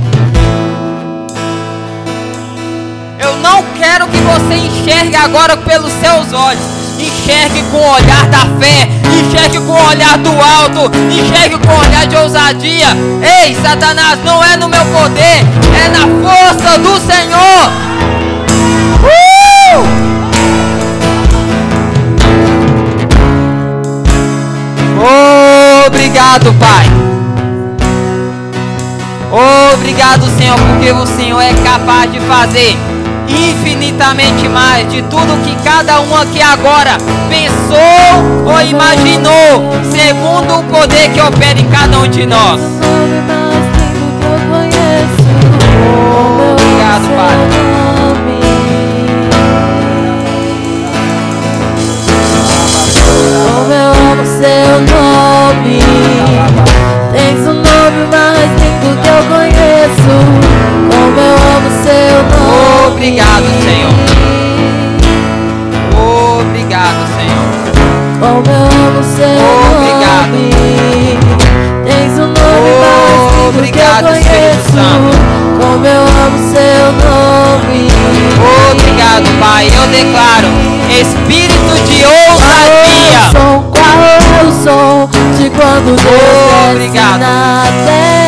[3.43, 6.63] Não quero que você enxergue agora pelos seus olhos.
[6.99, 8.89] Enxergue com o olhar da fé,
[9.21, 12.89] enxergue com o olhar do alto, enxergue com o olhar de ousadia.
[13.23, 15.45] Ei, Satanás, não é no meu poder,
[15.83, 17.71] é na força do Senhor.
[19.03, 20.11] Uh!
[25.87, 26.87] Obrigado, Pai.
[29.73, 32.90] Obrigado, Senhor, porque o Senhor é capaz de fazer
[33.31, 36.97] infinitamente mais de tudo que cada um aqui agora
[37.29, 42.61] pensou ou imaginou, segundo o poder que opera em cada um de nós.
[46.53, 47.61] Obrigado, Pai.
[53.03, 55.81] Como eu amo seu nome
[57.13, 60.50] Tens um nome mais lindo que eu conheço
[63.01, 63.95] Obrigado, Senhor.
[66.39, 67.49] Obrigado, Senhor.
[68.21, 69.41] Como eu amo seu
[69.79, 70.37] Obrigado.
[71.87, 74.69] Tens um nome mais Obrigado, que eu conheço.
[74.75, 75.17] Santo.
[75.59, 77.89] Como eu amo seu nome.
[78.71, 79.65] Obrigado, Pai.
[79.75, 80.49] Eu declaro
[80.91, 83.23] espírito de Qual é o ousadia.
[83.33, 83.63] som?
[83.71, 87.19] Qual é o som de quando Deus Obrigado.
[87.19, 88.20] desce na terra?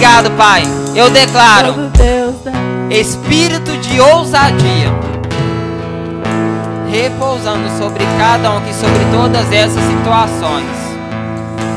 [0.00, 0.62] Obrigado, Pai.
[0.96, 1.74] Eu declaro
[2.90, 4.88] espírito de ousadia
[6.90, 10.66] repousando sobre cada um aqui, sobre todas essas situações.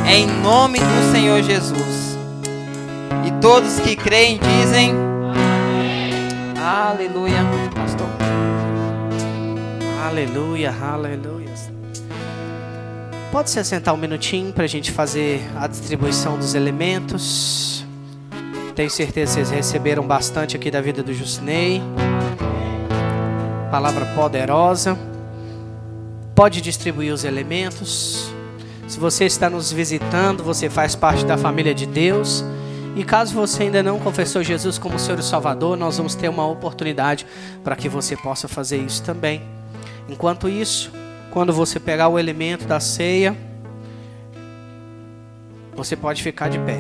[0.07, 2.17] Em nome do Senhor Jesus.
[3.26, 4.95] E todos que creem dizem
[6.57, 7.43] Aleluia.
[7.76, 8.07] Pastor.
[10.07, 11.53] Aleluia, aleluia.
[13.34, 17.72] Pode se assentar um minutinho para a gente fazer a distribuição dos elementos.
[18.76, 21.80] Tenho certeza que vocês receberam bastante aqui da vida do Jusinei.
[23.69, 24.97] Palavra poderosa.
[26.34, 28.34] Pode distribuir os elementos.
[28.88, 32.43] Se você está nos visitando, você faz parte da família de Deus.
[32.95, 36.45] E caso você ainda não confessou Jesus como Senhor e Salvador, nós vamos ter uma
[36.47, 37.28] oportunidade
[37.63, 39.43] para que você possa fazer isso também.
[40.09, 40.91] Enquanto isso,
[41.32, 43.36] quando você pegar o elemento da ceia,
[45.76, 46.80] você pode ficar de pé.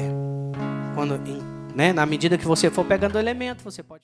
[0.93, 1.19] Quando,
[1.75, 4.01] né, na medida que você for pegando o elemento, você pode